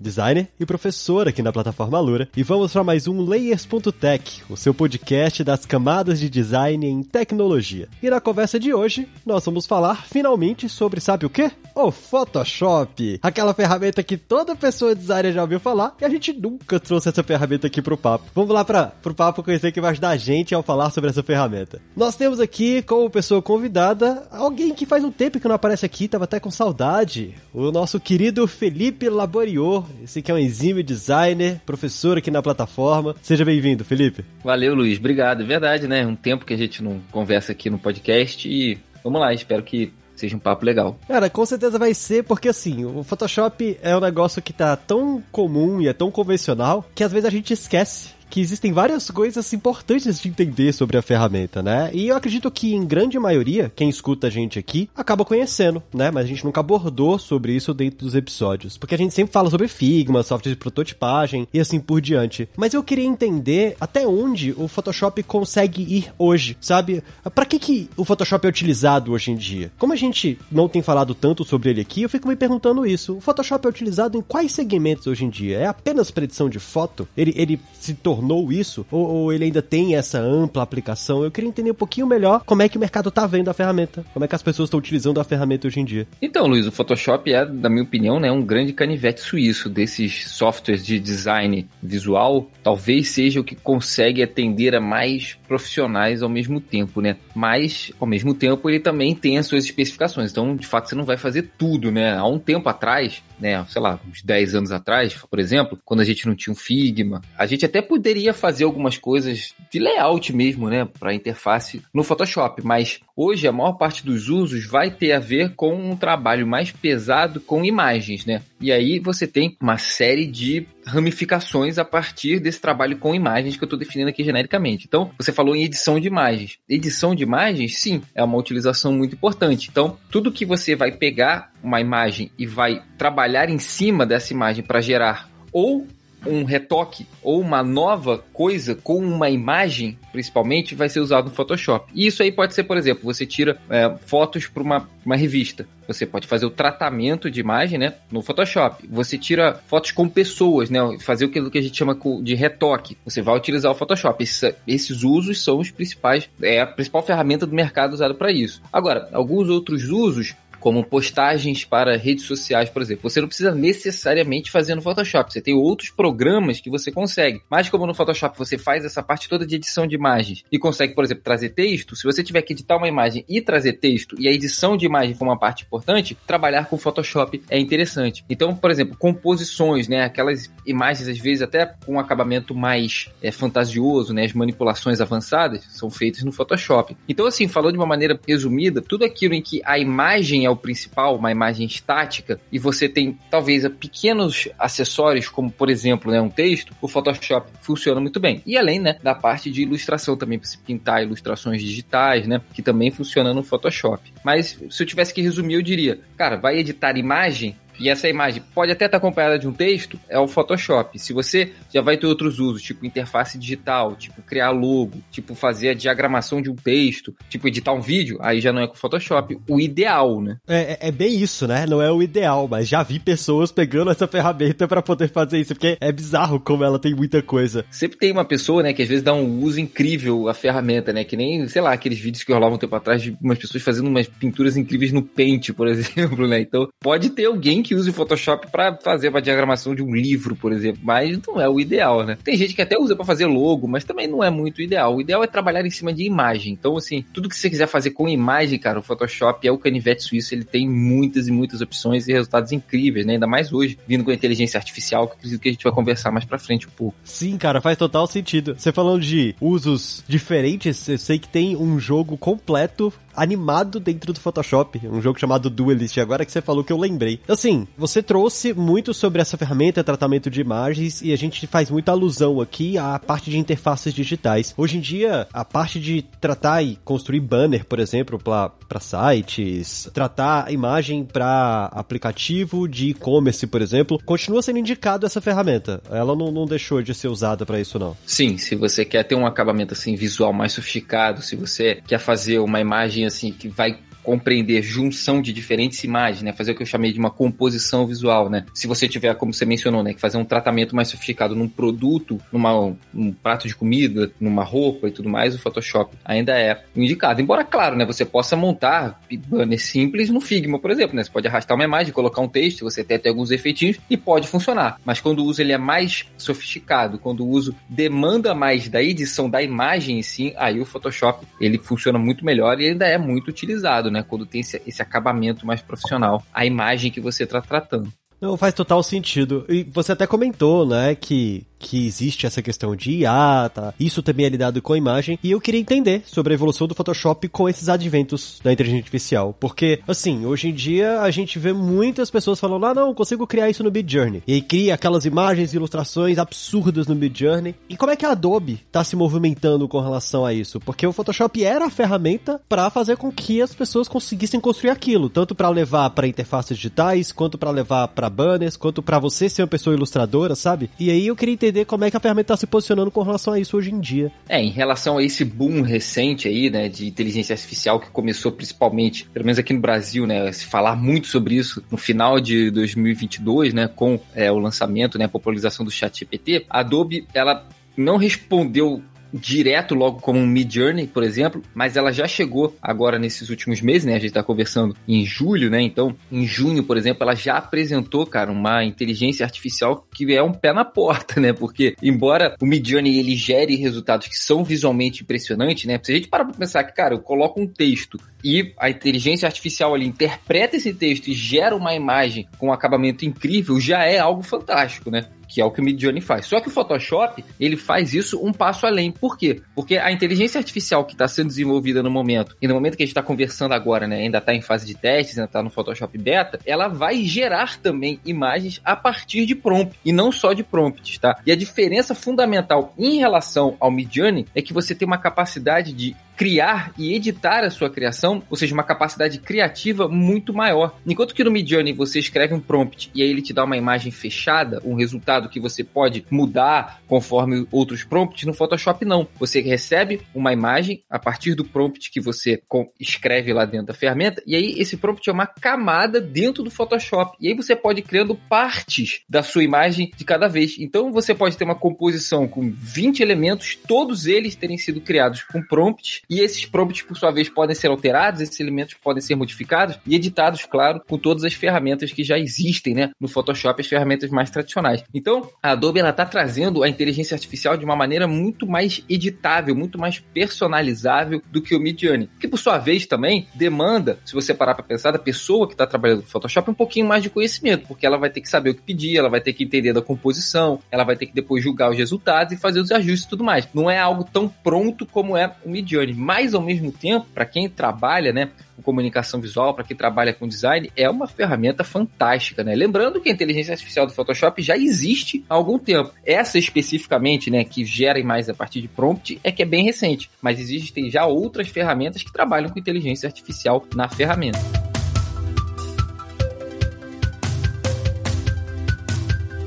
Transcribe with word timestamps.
designer 0.00 0.48
e 0.58 0.64
professor 0.64 1.28
aqui 1.28 1.42
na 1.42 1.52
plataforma 1.52 2.00
Lura, 2.00 2.28
e 2.36 2.42
vamos 2.42 2.72
para 2.72 2.82
mais 2.82 3.06
um 3.06 3.20
Layers.tech, 3.20 4.42
o 4.48 4.56
seu 4.56 4.72
podcast 4.72 5.44
das 5.44 5.66
camadas 5.66 6.18
de 6.18 6.30
design 6.30 6.86
em 6.86 7.02
tecnologia. 7.02 7.88
E 8.02 8.08
na 8.08 8.20
conversa 8.20 8.58
de 8.58 8.72
hoje, 8.72 9.06
nós 9.26 9.44
vamos 9.44 9.66
falar 9.66 10.06
finalmente 10.06 10.68
sobre 10.68 11.00
sabe 11.00 11.26
o 11.26 11.30
quê? 11.30 11.50
O 11.74 11.90
Photoshop, 11.90 13.20
aquela 13.22 13.54
ferramenta 13.54 14.02
que 14.02 14.16
toda 14.16 14.56
pessoa 14.56 14.94
designer 14.94 15.32
já 15.32 15.42
ouviu 15.42 15.60
falar, 15.60 15.94
e 16.00 16.04
a 16.04 16.08
gente 16.08 16.32
nunca 16.32 16.80
trouxe 16.80 17.08
essa 17.10 17.22
ferramenta 17.22 17.66
aqui 17.66 17.82
pro 17.82 17.96
papo. 17.96 18.24
Vamos 18.34 18.50
lá 18.50 18.64
para 18.64 18.86
pro 18.86 19.14
papo 19.14 19.42
conhecer 19.42 19.70
que 19.70 19.80
vai 19.80 19.90
ajudar 19.90 20.10
a 20.10 20.16
gente 20.16 20.54
ao 20.54 20.62
falar 20.62 20.90
sobre 20.90 21.10
essa 21.10 21.22
ferramenta. 21.22 21.80
Nós 21.94 22.16
temos 22.16 22.40
aqui 22.40 22.82
como 22.82 23.10
pessoa 23.10 23.42
convidada 23.42 24.26
alguém 24.30 24.74
que 24.74 24.86
faz 24.86 25.04
um 25.04 25.10
tempo 25.10 25.38
que 25.38 25.48
não 25.48 25.54
aparece 25.54 25.84
aqui, 25.84 26.08
tava 26.08 26.24
até 26.24 26.40
com 26.40 26.50
saudade, 26.50 27.34
o 27.52 27.70
nosso 27.70 28.00
querido 28.00 28.46
Felipe 28.46 29.08
Laborior, 29.08 29.84
esse 30.02 30.22
que 30.22 30.30
é 30.30 30.34
um 30.34 30.38
exímio 30.38 30.82
designer, 30.82 31.60
professor 31.64 32.18
aqui 32.18 32.30
na 32.30 32.42
plataforma. 32.42 33.14
Seja 33.22 33.44
bem-vindo, 33.44 33.84
Felipe. 33.84 34.24
Valeu, 34.44 34.74
Luiz. 34.74 34.98
Obrigado. 34.98 35.42
É 35.42 35.46
verdade, 35.46 35.86
né? 35.88 36.06
Um 36.06 36.16
tempo 36.16 36.44
que 36.44 36.54
a 36.54 36.56
gente 36.56 36.82
não 36.82 37.00
conversa 37.10 37.52
aqui 37.52 37.70
no 37.70 37.78
podcast 37.78 38.48
e 38.48 38.78
vamos 39.02 39.20
lá, 39.20 39.32
espero 39.32 39.62
que 39.62 39.92
seja 40.14 40.36
um 40.36 40.40
papo 40.40 40.64
legal. 40.64 40.98
Cara, 41.08 41.30
com 41.30 41.46
certeza 41.46 41.78
vai 41.78 41.94
ser, 41.94 42.24
porque 42.24 42.48
assim, 42.48 42.84
o 42.84 43.02
Photoshop 43.02 43.78
é 43.82 43.96
um 43.96 44.00
negócio 44.00 44.42
que 44.42 44.52
tá 44.52 44.76
tão 44.76 45.22
comum 45.32 45.80
e 45.80 45.88
é 45.88 45.92
tão 45.92 46.10
convencional 46.10 46.84
que 46.94 47.02
às 47.02 47.10
vezes 47.10 47.26
a 47.26 47.30
gente 47.30 47.52
esquece 47.52 48.19
que 48.30 48.40
existem 48.40 48.72
várias 48.72 49.10
coisas 49.10 49.52
importantes 49.52 50.20
de 50.20 50.28
entender 50.28 50.72
sobre 50.72 50.96
a 50.96 51.02
ferramenta, 51.02 51.62
né? 51.62 51.90
E 51.92 52.08
eu 52.08 52.16
acredito 52.16 52.50
que 52.50 52.72
em 52.72 52.86
grande 52.86 53.18
maioria, 53.18 53.70
quem 53.74 53.88
escuta 53.88 54.28
a 54.28 54.30
gente 54.30 54.58
aqui 54.58 54.88
acaba 54.96 55.24
conhecendo, 55.24 55.82
né? 55.92 56.10
Mas 56.10 56.24
a 56.24 56.28
gente 56.28 56.44
nunca 56.44 56.60
abordou 56.60 57.18
sobre 57.18 57.52
isso 57.54 57.74
dentro 57.74 58.06
dos 58.06 58.14
episódios. 58.14 58.78
Porque 58.78 58.94
a 58.94 58.98
gente 58.98 59.12
sempre 59.12 59.32
fala 59.32 59.50
sobre 59.50 59.66
Figma, 59.66 60.22
software 60.22 60.52
de 60.52 60.56
prototipagem 60.56 61.48
e 61.52 61.58
assim 61.58 61.80
por 61.80 62.00
diante. 62.00 62.48
Mas 62.56 62.72
eu 62.72 62.82
queria 62.82 63.04
entender 63.04 63.76
até 63.80 64.06
onde 64.06 64.54
o 64.56 64.68
Photoshop 64.68 65.22
consegue 65.24 65.82
ir 65.82 66.12
hoje, 66.16 66.56
sabe? 66.60 67.02
Para 67.34 67.44
que, 67.44 67.58
que 67.58 67.90
o 67.96 68.04
Photoshop 68.04 68.46
é 68.46 68.48
utilizado 68.48 69.12
hoje 69.12 69.32
em 69.32 69.36
dia? 69.36 69.72
Como 69.76 69.92
a 69.92 69.96
gente 69.96 70.38
não 70.50 70.68
tem 70.68 70.82
falado 70.82 71.14
tanto 71.14 71.44
sobre 71.44 71.70
ele 71.70 71.80
aqui, 71.80 72.02
eu 72.02 72.08
fico 72.08 72.28
me 72.28 72.36
perguntando 72.36 72.86
isso. 72.86 73.16
O 73.16 73.20
Photoshop 73.20 73.66
é 73.66 73.68
utilizado 73.68 74.16
em 74.16 74.22
quais 74.22 74.52
segmentos 74.52 75.08
hoje 75.08 75.24
em 75.24 75.30
dia? 75.30 75.58
É 75.58 75.66
apenas 75.66 76.10
para 76.10 76.24
edição 76.24 76.48
de 76.48 76.60
foto? 76.60 77.08
Ele, 77.16 77.34
ele 77.36 77.60
se 77.72 77.94
tornou 77.94 78.19
tornou 78.20 78.52
isso? 78.52 78.86
Ou, 78.90 79.08
ou, 79.08 79.32
ele 79.32 79.44
ainda 79.44 79.62
tem 79.62 79.96
essa 79.96 80.20
ampla 80.20 80.62
aplicação? 80.62 81.24
Eu 81.24 81.30
queria 81.30 81.48
entender 81.48 81.70
um 81.70 81.74
pouquinho 81.74 82.06
melhor 82.06 82.44
como 82.44 82.62
é 82.62 82.68
que 82.68 82.76
o 82.76 82.80
mercado 82.80 83.10
tá 83.10 83.26
vendo 83.26 83.48
a 83.48 83.54
ferramenta, 83.54 84.04
como 84.12 84.24
é 84.24 84.28
que 84.28 84.34
as 84.34 84.42
pessoas 84.42 84.66
estão 84.66 84.78
utilizando 84.78 85.20
a 85.20 85.24
ferramenta 85.24 85.66
hoje 85.66 85.80
em 85.80 85.84
dia. 85.84 86.06
Então, 86.20 86.46
Luiz, 86.46 86.66
o 86.66 86.72
Photoshop 86.72 87.32
é, 87.32 87.44
na 87.44 87.70
minha 87.70 87.82
opinião, 87.82 88.20
né, 88.20 88.30
um 88.30 88.42
grande 88.42 88.72
canivete 88.72 89.20
suíço 89.20 89.68
desses 89.68 90.30
softwares 90.30 90.84
de 90.84 91.00
design 91.00 91.66
visual. 91.82 92.50
Talvez 92.62 93.08
seja 93.08 93.40
o 93.40 93.44
que 93.44 93.54
consegue 93.56 94.22
atender 94.22 94.74
a 94.74 94.80
mais 94.80 95.38
profissionais 95.48 96.22
ao 96.22 96.28
mesmo 96.28 96.60
tempo, 96.60 97.00
né? 97.00 97.16
Mas, 97.34 97.92
ao 97.98 98.06
mesmo 98.06 98.34
tempo, 98.34 98.68
ele 98.68 98.80
também 98.80 99.14
tem 99.14 99.38
as 99.38 99.46
suas 99.46 99.64
especificações. 99.64 100.30
Então, 100.30 100.54
de 100.54 100.66
fato, 100.66 100.88
você 100.88 100.94
não 100.94 101.04
vai 101.04 101.16
fazer 101.16 101.50
tudo, 101.56 101.90
né? 101.90 102.16
Há 102.16 102.26
um 102.26 102.38
tempo 102.38 102.68
atrás, 102.68 103.22
né, 103.38 103.64
sei 103.68 103.80
lá, 103.80 103.98
uns 104.08 104.22
10 104.22 104.54
anos 104.54 104.70
atrás, 104.70 105.14
por 105.14 105.38
exemplo, 105.38 105.78
quando 105.84 106.00
a 106.00 106.04
gente 106.04 106.26
não 106.26 106.34
tinha 106.34 106.52
um 106.52 106.56
Figma, 106.56 107.22
a 107.36 107.46
gente 107.46 107.64
até 107.64 107.80
poderia 107.80 108.09
fazer 108.32 108.64
algumas 108.64 108.96
coisas 108.96 109.54
de 109.70 109.78
layout 109.78 110.34
mesmo, 110.34 110.68
né, 110.68 110.86
para 110.98 111.14
interface 111.14 111.82
no 111.92 112.02
Photoshop, 112.02 112.62
mas 112.64 113.00
hoje 113.16 113.46
a 113.46 113.52
maior 113.52 113.72
parte 113.72 114.04
dos 114.04 114.28
usos 114.28 114.66
vai 114.66 114.90
ter 114.90 115.12
a 115.12 115.18
ver 115.18 115.54
com 115.54 115.74
um 115.74 115.96
trabalho 115.96 116.46
mais 116.46 116.70
pesado 116.70 117.40
com 117.40 117.64
imagens, 117.64 118.24
né? 118.24 118.42
E 118.60 118.70
aí 118.70 118.98
você 118.98 119.26
tem 119.26 119.56
uma 119.60 119.78
série 119.78 120.26
de 120.26 120.66
ramificações 120.84 121.78
a 121.78 121.84
partir 121.84 122.40
desse 122.40 122.60
trabalho 122.60 122.98
com 122.98 123.14
imagens 123.14 123.56
que 123.56 123.62
eu 123.62 123.66
estou 123.66 123.78
definindo 123.78 124.10
aqui 124.10 124.24
genericamente. 124.24 124.86
Então, 124.86 125.10
você 125.16 125.32
falou 125.32 125.54
em 125.54 125.64
edição 125.64 126.00
de 126.00 126.08
imagens. 126.08 126.58
Edição 126.68 127.14
de 127.14 127.22
imagens, 127.22 127.78
sim, 127.78 128.02
é 128.14 128.22
uma 128.22 128.38
utilização 128.38 128.92
muito 128.92 129.14
importante. 129.14 129.68
Então, 129.70 129.96
tudo 130.10 130.32
que 130.32 130.44
você 130.44 130.74
vai 130.74 130.92
pegar 130.92 131.52
uma 131.62 131.80
imagem 131.80 132.30
e 132.38 132.46
vai 132.46 132.82
trabalhar 132.98 133.48
em 133.48 133.58
cima 133.58 134.04
dessa 134.04 134.32
imagem 134.32 134.64
para 134.64 134.80
gerar 134.80 135.30
ou 135.52 135.86
um 136.26 136.44
retoque 136.44 137.06
ou 137.22 137.40
uma 137.40 137.62
nova 137.62 138.18
coisa 138.32 138.74
com 138.74 138.98
uma 138.98 139.30
imagem, 139.30 139.98
principalmente, 140.12 140.74
vai 140.74 140.88
ser 140.88 141.00
usado 141.00 141.26
no 141.26 141.34
Photoshop. 141.34 141.90
E 141.94 142.06
isso 142.06 142.22
aí 142.22 142.32
pode 142.32 142.54
ser, 142.54 142.64
por 142.64 142.76
exemplo, 142.76 143.04
você 143.04 143.26
tira 143.26 143.58
é, 143.68 143.94
fotos 144.06 144.46
para 144.46 144.62
uma, 144.62 144.88
uma 145.04 145.16
revista. 145.16 145.66
Você 145.86 146.06
pode 146.06 146.26
fazer 146.26 146.46
o 146.46 146.50
tratamento 146.50 147.28
de 147.30 147.40
imagem, 147.40 147.78
né, 147.78 147.94
no 148.10 148.22
Photoshop. 148.22 148.88
Você 148.88 149.18
tira 149.18 149.60
fotos 149.66 149.90
com 149.90 150.08
pessoas, 150.08 150.70
né, 150.70 150.80
fazer 151.00 151.24
o 151.24 151.28
que 151.28 151.58
a 151.58 151.62
gente 151.62 151.76
chama 151.76 151.98
de 152.22 152.34
retoque. 152.34 152.96
Você 153.04 153.20
vai 153.20 153.36
utilizar 153.36 153.72
o 153.72 153.74
Photoshop. 153.74 154.22
Esses, 154.22 154.54
esses 154.66 155.02
usos 155.02 155.42
são 155.42 155.58
os 155.58 155.70
principais, 155.70 156.28
é 156.40 156.60
a 156.60 156.66
principal 156.66 157.02
ferramenta 157.02 157.46
do 157.46 157.54
mercado 157.54 157.92
usada 157.92 158.14
para 158.14 158.30
isso. 158.30 158.62
Agora, 158.72 159.08
alguns 159.12 159.48
outros 159.48 159.88
usos 159.88 160.36
como 160.60 160.84
postagens 160.84 161.64
para 161.64 161.96
redes 161.96 162.24
sociais, 162.24 162.68
por 162.68 162.82
exemplo. 162.82 163.08
Você 163.08 163.20
não 163.20 163.26
precisa 163.26 163.54
necessariamente 163.54 164.50
fazer 164.50 164.74
no 164.74 164.82
Photoshop, 164.82 165.32
você 165.32 165.40
tem 165.40 165.54
outros 165.54 165.90
programas 165.90 166.60
que 166.60 166.70
você 166.70 166.92
consegue. 166.92 167.42
Mas 167.50 167.68
como 167.68 167.86
no 167.86 167.94
Photoshop 167.94 168.38
você 168.38 168.58
faz 168.58 168.84
essa 168.84 169.02
parte 169.02 169.28
toda 169.28 169.46
de 169.46 169.56
edição 169.56 169.86
de 169.86 169.94
imagens 169.94 170.44
e 170.52 170.58
consegue, 170.58 170.94
por 170.94 171.04
exemplo, 171.04 171.24
trazer 171.24 171.50
texto, 171.50 171.96
se 171.96 172.04
você 172.04 172.22
tiver 172.22 172.42
que 172.42 172.52
editar 172.52 172.76
uma 172.76 172.88
imagem 172.88 173.24
e 173.28 173.40
trazer 173.40 173.74
texto 173.74 174.14
e 174.18 174.28
a 174.28 174.32
edição 174.32 174.76
de 174.76 174.86
imagem 174.86 175.14
for 175.14 175.24
uma 175.24 175.38
parte 175.38 175.64
importante, 175.64 176.16
trabalhar 176.26 176.66
com 176.66 176.76
Photoshop 176.76 177.42
é 177.48 177.58
interessante. 177.58 178.24
Então, 178.28 178.54
por 178.54 178.70
exemplo, 178.70 178.96
composições, 178.96 179.88
né, 179.88 180.04
aquelas 180.04 180.52
imagens 180.66 181.08
às 181.08 181.18
vezes 181.18 181.42
até 181.42 181.66
com 181.86 181.94
um 181.94 182.00
acabamento 182.00 182.54
mais 182.54 183.10
é, 183.22 183.30
fantasioso, 183.30 184.12
né, 184.12 184.24
as 184.24 184.32
manipulações 184.32 185.00
avançadas 185.00 185.64
são 185.70 185.90
feitas 185.90 186.22
no 186.22 186.32
Photoshop. 186.32 186.96
Então, 187.08 187.26
assim, 187.26 187.48
falando 187.48 187.72
de 187.72 187.78
uma 187.78 187.86
maneira 187.86 188.18
resumida, 188.26 188.82
tudo 188.82 189.04
aquilo 189.04 189.34
em 189.34 189.42
que 189.42 189.60
a 189.64 189.78
imagem 189.78 190.44
é 190.44 190.49
o 190.50 190.56
principal, 190.56 191.16
uma 191.16 191.30
imagem 191.30 191.66
estática, 191.66 192.40
e 192.50 192.58
você 192.58 192.88
tem 192.88 193.18
talvez 193.30 193.66
pequenos 193.78 194.48
acessórios, 194.58 195.28
como 195.28 195.50
por 195.50 195.70
exemplo 195.70 196.10
né, 196.10 196.20
um 196.20 196.30
texto, 196.30 196.74
o 196.80 196.88
Photoshop 196.88 197.50
funciona 197.60 198.00
muito 198.00 198.20
bem. 198.20 198.42
E 198.46 198.56
além 198.56 198.78
né, 198.78 198.96
da 199.02 199.14
parte 199.14 199.50
de 199.50 199.62
ilustração 199.62 200.16
também, 200.16 200.38
para 200.38 200.48
se 200.48 200.58
pintar 200.58 201.02
ilustrações 201.02 201.62
digitais, 201.62 202.26
né, 202.26 202.40
que 202.52 202.62
também 202.62 202.90
funciona 202.90 203.32
no 203.32 203.42
Photoshop. 203.42 204.12
Mas 204.24 204.58
se 204.70 204.82
eu 204.82 204.86
tivesse 204.86 205.14
que 205.14 205.22
resumir, 205.22 205.54
eu 205.54 205.62
diria, 205.62 206.00
cara, 206.16 206.36
vai 206.36 206.58
editar 206.58 206.96
imagem, 206.96 207.56
e 207.80 207.88
essa 207.88 208.08
imagem 208.08 208.42
pode 208.54 208.70
até 208.70 208.84
estar 208.84 208.98
acompanhada 208.98 209.38
de 209.38 209.48
um 209.48 209.52
texto, 209.52 209.98
é 210.08 210.18
o 210.18 210.28
Photoshop. 210.28 210.98
Se 210.98 211.12
você 211.12 211.52
já 211.72 211.80
vai 211.80 211.96
ter 211.96 212.06
outros 212.06 212.38
usos, 212.38 212.62
tipo 212.62 212.84
interface 212.84 213.38
digital, 213.38 213.96
tipo 213.96 214.20
criar 214.22 214.50
logo, 214.50 214.98
tipo 215.10 215.34
fazer 215.34 215.70
a 215.70 215.74
diagramação 215.74 216.42
de 216.42 216.50
um 216.50 216.54
texto, 216.54 217.14
tipo 217.28 217.48
editar 217.48 217.72
um 217.72 217.80
vídeo, 217.80 218.18
aí 218.20 218.40
já 218.40 218.52
não 218.52 218.62
é 218.62 218.66
com 218.66 218.74
o 218.74 218.78
Photoshop. 218.78 219.38
O 219.48 219.58
ideal, 219.58 220.20
né? 220.20 220.36
É, 220.46 220.72
é, 220.72 220.88
é 220.88 220.92
bem 220.92 221.18
isso, 221.18 221.46
né? 221.46 221.66
Não 221.66 221.80
é 221.80 221.90
o 221.90 222.02
ideal, 222.02 222.46
mas 222.46 222.68
já 222.68 222.82
vi 222.82 222.98
pessoas 222.98 223.50
pegando 223.50 223.90
essa 223.90 224.06
ferramenta 224.06 224.68
para 224.68 224.82
poder 224.82 225.08
fazer 225.08 225.38
isso, 225.38 225.54
porque 225.54 225.78
é 225.80 225.90
bizarro 225.90 226.38
como 226.38 226.64
ela 226.64 226.78
tem 226.78 226.94
muita 226.94 227.22
coisa. 227.22 227.64
Sempre 227.70 227.98
tem 227.98 228.12
uma 228.12 228.24
pessoa, 228.24 228.62
né, 228.62 228.72
que 228.72 228.82
às 228.82 228.88
vezes 228.88 229.02
dá 229.02 229.14
um 229.14 229.42
uso 229.42 229.58
incrível 229.58 230.28
à 230.28 230.34
ferramenta, 230.34 230.92
né? 230.92 231.04
Que 231.04 231.16
nem, 231.16 231.48
sei 231.48 231.62
lá, 231.62 231.72
aqueles 231.72 231.98
vídeos 231.98 232.24
que 232.24 232.32
rolavam 232.32 232.56
um 232.56 232.58
tempo 232.58 232.76
atrás 232.76 233.02
de 233.02 233.16
umas 233.22 233.38
pessoas 233.38 233.62
fazendo 233.62 233.88
umas 233.88 234.06
pinturas 234.06 234.56
incríveis 234.56 234.92
no 234.92 235.02
Paint, 235.02 235.50
por 235.52 235.66
exemplo, 235.68 236.26
né? 236.26 236.40
Então, 236.40 236.68
pode 236.80 237.10
ter 237.10 237.26
alguém 237.26 237.62
que 237.62 237.69
que 237.70 237.74
use 237.76 237.88
o 237.88 237.92
Photoshop 237.92 238.50
para 238.50 238.74
fazer 238.74 239.10
uma 239.10 239.22
diagramação 239.22 239.76
de 239.76 239.80
um 239.80 239.94
livro, 239.94 240.34
por 240.34 240.50
exemplo, 240.50 240.80
mas 240.82 241.16
não 241.24 241.40
é 241.40 241.48
o 241.48 241.60
ideal, 241.60 242.04
né? 242.04 242.18
Tem 242.24 242.36
gente 242.36 242.52
que 242.52 242.60
até 242.60 242.76
usa 242.76 242.96
para 242.96 243.04
fazer 243.04 243.26
logo, 243.26 243.68
mas 243.68 243.84
também 243.84 244.08
não 244.08 244.24
é 244.24 244.28
muito 244.28 244.60
ideal. 244.60 244.96
O 244.96 245.00
ideal 245.00 245.22
é 245.22 245.28
trabalhar 245.28 245.64
em 245.64 245.70
cima 245.70 245.92
de 245.92 246.02
imagem. 246.02 246.52
Então, 246.52 246.76
assim, 246.76 247.04
tudo 247.12 247.28
que 247.28 247.36
você 247.36 247.48
quiser 247.48 247.68
fazer 247.68 247.92
com 247.92 248.08
imagem, 248.08 248.58
cara, 248.58 248.80
o 248.80 248.82
Photoshop 248.82 249.46
é 249.46 249.52
o 249.52 249.56
canivete 249.56 250.02
suíço, 250.02 250.34
ele 250.34 250.42
tem 250.42 250.68
muitas 250.68 251.28
e 251.28 251.30
muitas 251.30 251.60
opções 251.60 252.08
e 252.08 252.12
resultados 252.12 252.50
incríveis, 252.50 253.06
né? 253.06 253.12
Ainda 253.12 253.28
mais 253.28 253.52
hoje, 253.52 253.78
vindo 253.86 254.02
com 254.02 254.10
a 254.10 254.14
inteligência 254.14 254.58
artificial, 254.58 255.06
que 255.06 255.14
acredito 255.14 255.40
que 255.40 255.48
a 255.48 255.52
gente 255.52 255.62
vai 255.62 255.72
conversar 255.72 256.10
mais 256.10 256.24
pra 256.24 256.40
frente 256.40 256.66
um 256.66 256.72
pouco. 256.72 256.96
Sim, 257.04 257.38
cara, 257.38 257.60
faz 257.60 257.78
total 257.78 258.04
sentido. 258.08 258.56
Você 258.58 258.72
falando 258.72 259.00
de 259.00 259.36
usos 259.40 260.02
diferentes, 260.08 260.88
eu 260.88 260.98
sei 260.98 261.20
que 261.20 261.28
tem 261.28 261.56
um 261.56 261.78
jogo 261.78 262.18
completo 262.18 262.92
animado 263.14 263.78
dentro 263.78 264.12
do 264.12 264.20
Photoshop, 264.20 264.80
um 264.84 265.00
jogo 265.00 265.18
chamado 265.18 265.50
Duelist, 265.50 265.98
agora 265.98 266.24
que 266.24 266.32
você 266.32 266.40
falou 266.40 266.64
que 266.64 266.72
eu 266.72 266.78
lembrei. 266.78 267.20
Assim, 267.28 267.49
assim, 267.50 267.66
você 267.76 268.02
trouxe 268.02 268.52
muito 268.52 268.94
sobre 268.94 269.20
essa 269.20 269.36
ferramenta, 269.36 269.82
tratamento 269.82 270.30
de 270.30 270.40
imagens, 270.40 271.02
e 271.02 271.12
a 271.12 271.16
gente 271.16 271.46
faz 271.46 271.70
muita 271.70 271.92
alusão 271.92 272.40
aqui 272.40 272.78
à 272.78 272.98
parte 272.98 273.30
de 273.30 273.38
interfaces 273.38 273.92
digitais. 273.92 274.54
Hoje 274.56 274.78
em 274.78 274.80
dia, 274.80 275.26
a 275.32 275.44
parte 275.44 275.80
de 275.80 276.02
tratar 276.20 276.62
e 276.62 276.78
construir 276.84 277.20
banner, 277.20 277.64
por 277.64 277.80
exemplo, 277.80 278.18
para 278.18 278.80
sites, 278.80 279.90
tratar 279.92 280.52
imagem 280.52 281.04
para 281.04 281.66
aplicativo 281.72 282.68
de 282.68 282.90
e-commerce, 282.90 283.46
por 283.46 283.60
exemplo, 283.60 283.98
continua 284.04 284.42
sendo 284.42 284.58
indicado 284.58 285.06
essa 285.06 285.20
ferramenta. 285.20 285.82
Ela 285.90 286.14
não, 286.14 286.30
não 286.30 286.46
deixou 286.46 286.82
de 286.82 286.94
ser 286.94 287.08
usada 287.08 287.44
para 287.44 287.60
isso, 287.60 287.78
não. 287.78 287.96
Sim, 288.06 288.38
se 288.38 288.54
você 288.54 288.84
quer 288.84 289.02
ter 289.04 289.14
um 289.14 289.26
acabamento 289.26 289.74
assim 289.74 289.94
visual 289.96 290.32
mais 290.32 290.52
sofisticado, 290.52 291.22
se 291.22 291.34
você 291.34 291.82
quer 291.86 291.98
fazer 291.98 292.38
uma 292.38 292.60
imagem 292.60 293.06
assim 293.06 293.32
que 293.32 293.48
vai 293.48 293.78
compreender 294.10 294.60
junção 294.60 295.22
de 295.22 295.32
diferentes 295.32 295.84
imagens, 295.84 296.22
né? 296.22 296.32
Fazer 296.32 296.50
o 296.50 296.54
que 296.56 296.62
eu 296.62 296.66
chamei 296.66 296.92
de 296.92 296.98
uma 296.98 297.12
composição 297.12 297.86
visual, 297.86 298.28
né? 298.28 298.44
Se 298.52 298.66
você 298.66 298.88
tiver, 298.88 299.14
como 299.14 299.32
você 299.32 299.46
mencionou, 299.46 299.84
né? 299.84 299.94
Que 299.94 300.00
fazer 300.00 300.16
um 300.16 300.24
tratamento 300.24 300.74
mais 300.74 300.88
sofisticado 300.88 301.36
num 301.36 301.48
produto, 301.48 302.20
numa, 302.32 302.76
num 302.92 303.12
prato 303.12 303.46
de 303.46 303.54
comida, 303.54 304.10
numa 304.20 304.42
roupa 304.42 304.88
e 304.88 304.90
tudo 304.90 305.08
mais, 305.08 305.36
o 305.36 305.38
Photoshop 305.38 305.96
ainda 306.04 306.36
é 306.36 306.60
indicado. 306.74 307.20
Embora, 307.20 307.44
claro, 307.44 307.76
né? 307.76 307.86
Você 307.86 308.04
possa 308.04 308.34
montar 308.34 309.00
banners 309.28 309.66
simples 309.66 310.10
no 310.10 310.20
Figma, 310.20 310.58
por 310.58 310.72
exemplo, 310.72 310.96
né? 310.96 311.04
Você 311.04 311.10
pode 311.10 311.28
arrastar 311.28 311.56
uma 311.56 311.62
imagem, 311.62 311.92
colocar 311.92 312.20
um 312.20 312.28
texto, 312.28 312.64
você 312.64 312.80
até 312.80 312.98
tem 312.98 313.10
alguns 313.10 313.30
efeitinhos 313.30 313.78
e 313.88 313.96
pode 313.96 314.26
funcionar. 314.26 314.80
Mas 314.84 315.00
quando 315.00 315.20
o 315.20 315.24
uso 315.24 315.40
ele 315.40 315.52
é 315.52 315.58
mais 315.58 316.04
sofisticado, 316.18 316.98
quando 316.98 317.24
o 317.24 317.28
uso 317.28 317.54
demanda 317.68 318.34
mais 318.34 318.68
da 318.68 318.82
edição 318.82 319.30
da 319.30 319.40
imagem 319.40 320.00
em 320.00 320.02
si, 320.02 320.34
aí 320.36 320.60
o 320.60 320.64
Photoshop 320.64 321.24
ele 321.40 321.58
funciona 321.58 321.96
muito 321.96 322.24
melhor 322.24 322.60
e 322.60 322.66
ainda 322.66 322.88
é 322.88 322.98
muito 322.98 323.28
utilizado 323.28 323.60
né? 323.88 323.99
Quando 324.02 324.26
tem 324.26 324.40
esse, 324.40 324.60
esse 324.66 324.82
acabamento 324.82 325.46
mais 325.46 325.60
profissional, 325.60 326.24
a 326.32 326.44
imagem 326.44 326.90
que 326.90 327.00
você 327.00 327.24
está 327.24 327.40
tratando. 327.40 327.92
Não, 328.20 328.36
faz 328.36 328.52
total 328.52 328.82
sentido. 328.82 329.46
E 329.48 329.62
você 329.64 329.92
até 329.92 330.06
comentou, 330.06 330.66
né, 330.66 330.94
que 330.94 331.46
que 331.60 331.86
existe 331.86 332.26
essa 332.26 332.40
questão 332.40 332.74
de 332.74 332.90
IA, 332.90 333.50
tá? 333.54 333.74
Isso 333.78 334.02
também 334.02 334.24
é 334.24 334.30
lidado 334.30 334.62
com 334.62 334.72
a 334.72 334.78
imagem. 334.78 335.18
E 335.22 335.30
eu 335.30 335.40
queria 335.40 335.60
entender 335.60 336.02
sobre 336.06 336.32
a 336.32 336.34
evolução 336.34 336.66
do 336.66 336.74
Photoshop 336.74 337.28
com 337.28 337.48
esses 337.48 337.68
adventos 337.68 338.40
da 338.42 338.52
inteligência 338.52 338.80
artificial. 338.80 339.36
Porque, 339.38 339.80
assim, 339.86 340.24
hoje 340.24 340.48
em 340.48 340.54
dia 340.54 341.02
a 341.02 341.10
gente 341.10 341.38
vê 341.38 341.52
muitas 341.52 342.10
pessoas 342.10 342.40
falando, 342.40 342.66
ah, 342.66 342.74
não, 342.74 342.94
consigo 342.94 343.26
criar 343.26 343.50
isso 343.50 343.62
no 343.62 343.70
Midjourney. 343.70 344.22
E 344.26 344.34
aí 344.34 344.42
cria 344.42 344.74
aquelas 344.74 345.04
imagens 345.04 345.52
e 345.52 345.56
ilustrações 345.56 346.18
absurdas 346.18 346.86
no 346.86 346.94
Midjourney. 346.94 347.54
E 347.68 347.76
como 347.76 347.92
é 347.92 347.96
que 347.96 348.06
a 348.06 348.12
Adobe 348.12 348.60
tá 348.72 348.82
se 348.82 348.96
movimentando 348.96 349.68
com 349.68 349.80
relação 349.80 350.24
a 350.24 350.32
isso? 350.32 350.58
Porque 350.60 350.86
o 350.86 350.92
Photoshop 350.92 351.44
era 351.44 351.66
a 351.66 351.70
ferramenta 351.70 352.40
para 352.48 352.70
fazer 352.70 352.96
com 352.96 353.12
que 353.12 353.42
as 353.42 353.54
pessoas 353.54 353.86
conseguissem 353.86 354.40
construir 354.40 354.70
aquilo, 354.70 355.10
tanto 355.10 355.34
para 355.34 355.50
levar 355.50 355.90
para 355.90 356.08
interfaces 356.08 356.56
digitais, 356.56 357.12
quanto 357.12 357.36
para 357.36 357.50
levar 357.50 357.88
para 357.88 358.08
banners, 358.08 358.56
quanto 358.56 358.82
para 358.82 358.98
você 358.98 359.28
ser 359.28 359.42
uma 359.42 359.48
pessoa 359.48 359.76
ilustradora, 359.76 360.34
sabe? 360.34 360.70
E 360.78 360.90
aí 360.90 361.06
eu 361.06 361.16
queria 361.16 361.34
entender 361.34 361.49
entender 361.50 361.64
como 361.64 361.84
é 361.84 361.90
que 361.90 361.96
a 361.96 362.00
ferramenta 362.00 362.32
está 362.32 362.36
se 362.36 362.46
posicionando 362.46 362.90
com 362.90 363.02
relação 363.02 363.34
a 363.34 363.38
isso 363.38 363.56
hoje 363.56 363.72
em 363.72 363.80
dia. 363.80 364.10
É, 364.28 364.40
em 364.40 364.50
relação 364.50 364.98
a 364.98 365.02
esse 365.02 365.24
boom 365.24 365.60
recente 365.62 366.28
aí, 366.28 366.48
né, 366.48 366.68
de 366.68 366.86
inteligência 366.86 367.34
artificial 367.34 367.78
que 367.78 367.90
começou 367.90 368.32
principalmente, 368.32 369.06
pelo 369.12 369.24
menos 369.24 369.38
aqui 369.38 369.52
no 369.52 369.60
Brasil, 369.60 370.06
né, 370.06 370.30
se 370.32 370.46
falar 370.46 370.76
muito 370.76 371.08
sobre 371.08 371.34
isso 371.34 371.62
no 371.70 371.76
final 371.76 372.20
de 372.20 372.50
2022, 372.50 373.52
né, 373.52 373.68
com 373.68 374.00
é, 374.14 374.30
o 374.30 374.38
lançamento, 374.38 374.98
né, 374.98 375.04
a 375.04 375.08
popularização 375.08 375.64
do 375.64 375.70
chat 375.70 375.98
GPT, 375.98 376.46
a 376.48 376.60
Adobe, 376.60 377.06
ela 377.12 377.46
não 377.76 377.96
respondeu 377.96 378.82
direto 379.12 379.74
logo 379.74 380.00
como 380.00 380.18
um 380.18 380.26
Mid 380.26 380.52
Journey, 380.52 380.86
por 380.86 381.02
exemplo, 381.02 381.42
mas 381.54 381.76
ela 381.76 381.92
já 381.92 382.06
chegou 382.06 382.56
agora 382.60 382.98
nesses 382.98 383.28
últimos 383.28 383.60
meses, 383.60 383.84
né? 383.84 383.94
A 383.94 383.98
gente 383.98 384.12
tá 384.12 384.22
conversando 384.22 384.76
em 384.86 385.04
julho, 385.04 385.50
né? 385.50 385.60
Então, 385.62 385.94
em 386.10 386.26
junho, 386.26 386.62
por 386.62 386.76
exemplo, 386.76 387.02
ela 387.02 387.14
já 387.14 387.36
apresentou, 387.36 388.06
cara, 388.06 388.30
uma 388.30 388.64
inteligência 388.64 389.24
artificial 389.24 389.86
que 389.94 390.14
é 390.14 390.22
um 390.22 390.32
pé 390.32 390.52
na 390.52 390.64
porta, 390.64 391.20
né? 391.20 391.32
Porque 391.32 391.74
embora 391.82 392.34
o 392.40 392.46
Mid 392.46 392.66
Journey 392.66 392.98
ele 392.98 393.16
gere 393.16 393.56
resultados 393.56 394.06
que 394.06 394.16
são 394.16 394.44
visualmente 394.44 395.02
impressionantes, 395.02 395.64
né? 395.64 395.78
Se 395.82 395.92
a 395.92 395.94
gente 395.94 396.08
parar 396.08 396.24
pra 396.24 396.34
pensar 396.34 396.64
que, 396.64 396.74
cara, 396.74 396.94
eu 396.94 397.00
coloco 397.00 397.40
um 397.40 397.46
texto 397.46 397.98
e 398.24 398.52
a 398.58 398.70
inteligência 398.70 399.26
artificial 399.26 399.74
ali 399.74 399.86
interpreta 399.86 400.56
esse 400.56 400.72
texto 400.72 401.08
e 401.08 401.12
gera 401.12 401.54
uma 401.54 401.74
imagem 401.74 402.28
com 402.38 402.48
um 402.48 402.52
acabamento 402.52 403.04
incrível, 403.04 403.60
já 403.60 403.84
é 403.84 403.98
algo 403.98 404.22
fantástico, 404.22 404.90
né? 404.90 405.06
que 405.30 405.40
é 405.40 405.44
o 405.44 405.50
que 405.50 405.60
o 405.60 405.64
Midjourney 405.64 406.00
faz. 406.00 406.26
Só 406.26 406.40
que 406.40 406.48
o 406.48 406.50
Photoshop, 406.50 407.24
ele 407.38 407.56
faz 407.56 407.94
isso 407.94 408.22
um 408.22 408.32
passo 408.32 408.66
além. 408.66 408.90
Por 408.90 409.16
quê? 409.16 409.40
Porque 409.54 409.76
a 409.78 409.92
inteligência 409.92 410.38
artificial 410.38 410.84
que 410.84 410.92
está 410.92 411.06
sendo 411.06 411.28
desenvolvida 411.28 411.82
no 411.82 411.90
momento, 411.90 412.36
e 412.42 412.48
no 412.48 412.54
momento 412.54 412.76
que 412.76 412.82
a 412.82 412.86
gente 412.86 412.90
está 412.90 413.02
conversando 413.02 413.54
agora, 413.54 413.86
né, 413.86 413.98
ainda 413.98 414.18
está 414.18 414.34
em 414.34 414.40
fase 414.40 414.66
de 414.66 414.74
testes, 414.74 415.16
ainda 415.16 415.28
está 415.28 415.42
no 415.42 415.48
Photoshop 415.48 415.96
Beta, 415.96 416.40
ela 416.44 416.66
vai 416.66 417.04
gerar 417.04 417.58
também 417.58 418.00
imagens 418.04 418.60
a 418.64 418.74
partir 418.74 419.24
de 419.24 419.36
prompt, 419.36 419.78
e 419.84 419.92
não 419.92 420.10
só 420.10 420.32
de 420.32 420.42
prompts, 420.42 420.98
tá? 420.98 421.20
E 421.24 421.30
a 421.30 421.36
diferença 421.36 421.94
fundamental 421.94 422.74
em 422.76 422.98
relação 422.98 423.56
ao 423.60 423.70
Midjourney 423.70 424.26
é 424.34 424.42
que 424.42 424.52
você 424.52 424.74
tem 424.74 424.86
uma 424.86 424.98
capacidade 424.98 425.72
de 425.72 425.94
criar 426.20 426.74
e 426.76 426.94
editar 426.94 427.44
a 427.44 427.50
sua 427.50 427.70
criação, 427.70 428.22
ou 428.28 428.36
seja, 428.36 428.52
uma 428.52 428.62
capacidade 428.62 429.18
criativa 429.20 429.88
muito 429.88 430.34
maior. 430.34 430.78
Enquanto 430.86 431.14
que 431.14 431.24
no 431.24 431.30
Midjourney 431.30 431.72
você 431.72 431.98
escreve 431.98 432.34
um 432.34 432.40
prompt 432.40 432.90
e 432.94 433.02
aí 433.02 433.08
ele 433.08 433.22
te 433.22 433.32
dá 433.32 433.42
uma 433.42 433.56
imagem 433.56 433.90
fechada, 433.90 434.60
um 434.62 434.74
resultado 434.74 435.30
que 435.30 435.40
você 435.40 435.64
pode 435.64 436.04
mudar 436.10 436.82
conforme 436.86 437.46
outros 437.50 437.84
prompts, 437.84 438.26
no 438.26 438.34
Photoshop 438.34 438.84
não. 438.84 439.08
Você 439.18 439.40
recebe 439.40 440.02
uma 440.14 440.30
imagem 440.30 440.84
a 440.90 440.98
partir 440.98 441.34
do 441.34 441.42
prompt 441.42 441.90
que 441.90 442.02
você 442.02 442.42
escreve 442.78 443.32
lá 443.32 443.46
dentro 443.46 443.68
da 443.68 443.74
ferramenta 443.74 444.22
e 444.26 444.36
aí 444.36 444.56
esse 444.58 444.76
prompt 444.76 445.08
é 445.08 445.12
uma 445.14 445.26
camada 445.26 446.02
dentro 446.02 446.42
do 446.42 446.50
Photoshop. 446.50 447.16
E 447.18 447.28
aí 447.28 447.34
você 447.34 447.56
pode 447.56 447.80
ir 447.80 447.84
criando 447.84 448.14
partes 448.14 449.00
da 449.08 449.22
sua 449.22 449.42
imagem 449.42 449.90
de 449.96 450.04
cada 450.04 450.28
vez. 450.28 450.58
Então 450.58 450.92
você 450.92 451.14
pode 451.14 451.38
ter 451.38 451.44
uma 451.44 451.58
composição 451.58 452.28
com 452.28 452.50
20 452.50 453.00
elementos, 453.00 453.56
todos 453.66 454.04
eles 454.04 454.34
terem 454.34 454.58
sido 454.58 454.82
criados 454.82 455.22
com 455.22 455.42
prompts 455.42 456.02
e 456.10 456.20
esses 456.20 456.44
prompts, 456.44 456.82
por 456.82 456.96
sua 456.96 457.12
vez, 457.12 457.28
podem 457.28 457.54
ser 457.54 457.68
alterados, 457.68 458.20
esses 458.20 458.38
elementos 458.40 458.74
podem 458.74 459.00
ser 459.00 459.14
modificados 459.14 459.78
e 459.86 459.94
editados, 459.94 460.44
claro, 460.44 460.82
com 460.88 460.98
todas 460.98 461.22
as 461.22 461.34
ferramentas 461.34 461.92
que 461.92 462.02
já 462.02 462.18
existem, 462.18 462.74
né, 462.74 462.90
no 463.00 463.06
Photoshop, 463.06 463.60
as 463.60 463.68
ferramentas 463.68 464.10
mais 464.10 464.28
tradicionais. 464.28 464.82
Então, 464.92 465.30
a 465.40 465.52
Adobe 465.52 465.78
ela 465.78 465.92
tá 465.92 466.04
trazendo 466.04 466.64
a 466.64 466.68
inteligência 466.68 467.14
artificial 467.14 467.56
de 467.56 467.64
uma 467.64 467.76
maneira 467.76 468.08
muito 468.08 468.46
mais 468.46 468.82
editável, 468.88 469.54
muito 469.54 469.78
mais 469.78 470.00
personalizável 470.00 471.22
do 471.30 471.40
que 471.40 471.54
o 471.54 471.60
Midjourney, 471.60 472.10
que 472.18 472.26
por 472.26 472.38
sua 472.38 472.58
vez 472.58 472.86
também 472.86 473.28
demanda, 473.34 474.00
se 474.04 474.12
você 474.12 474.34
parar 474.34 474.54
para 474.54 474.64
pensar, 474.64 474.90
da 474.90 474.98
pessoa 474.98 475.46
que 475.46 475.54
está 475.54 475.66
trabalhando 475.66 476.00
no 476.00 476.06
Photoshop 476.06 476.50
um 476.50 476.54
pouquinho 476.54 476.86
mais 476.86 477.04
de 477.04 477.10
conhecimento, 477.10 477.68
porque 477.68 477.86
ela 477.86 477.96
vai 477.96 478.10
ter 478.10 478.20
que 478.20 478.28
saber 478.28 478.50
o 478.50 478.54
que 478.54 478.62
pedir, 478.62 478.96
ela 478.96 479.08
vai 479.08 479.20
ter 479.20 479.32
que 479.32 479.44
entender 479.44 479.72
da 479.72 479.82
composição, 479.82 480.58
ela 480.72 480.82
vai 480.82 480.96
ter 480.96 481.06
que 481.06 481.14
depois 481.14 481.44
julgar 481.44 481.70
os 481.70 481.76
resultados 481.76 482.32
e 482.32 482.36
fazer 482.36 482.58
os 482.58 482.72
ajustes 482.72 483.04
e 483.04 483.08
tudo 483.08 483.22
mais. 483.22 483.48
Não 483.54 483.70
é 483.70 483.78
algo 483.78 484.02
tão 484.02 484.28
pronto 484.28 484.84
como 484.84 485.16
é 485.16 485.32
o 485.44 485.50
Midjourney 485.50 485.99
mas 486.00 486.32
ao 486.32 486.40
mesmo 486.40 486.72
tempo, 486.72 487.06
para 487.14 487.26
quem 487.26 487.46
trabalha, 487.46 488.10
né, 488.10 488.30
com 488.56 488.62
comunicação 488.62 489.20
visual, 489.20 489.52
para 489.52 489.64
quem 489.64 489.76
trabalha 489.76 490.14
com 490.14 490.26
design, 490.26 490.72
é 490.74 490.88
uma 490.88 491.06
ferramenta 491.06 491.62
fantástica, 491.62 492.42
né? 492.42 492.54
Lembrando 492.54 493.02
que 493.02 493.10
a 493.10 493.12
inteligência 493.12 493.52
artificial 493.52 493.86
do 493.86 493.92
Photoshop 493.92 494.40
já 494.40 494.56
existe 494.56 495.22
há 495.28 495.34
algum 495.34 495.58
tempo. 495.58 495.92
Essa 496.04 496.38
especificamente, 496.38 497.30
né, 497.30 497.44
que 497.44 497.66
gera 497.66 498.02
mais 498.02 498.30
a 498.30 498.34
partir 498.34 498.62
de 498.62 498.68
prompt, 498.68 499.20
é 499.22 499.30
que 499.30 499.42
é 499.42 499.46
bem 499.46 499.62
recente, 499.62 500.10
mas 500.22 500.40
existem 500.40 500.90
já 500.90 501.04
outras 501.04 501.48
ferramentas 501.48 502.02
que 502.02 502.12
trabalham 502.12 502.48
com 502.48 502.58
inteligência 502.58 503.06
artificial 503.06 503.66
na 503.74 503.86
ferramenta. 503.86 504.69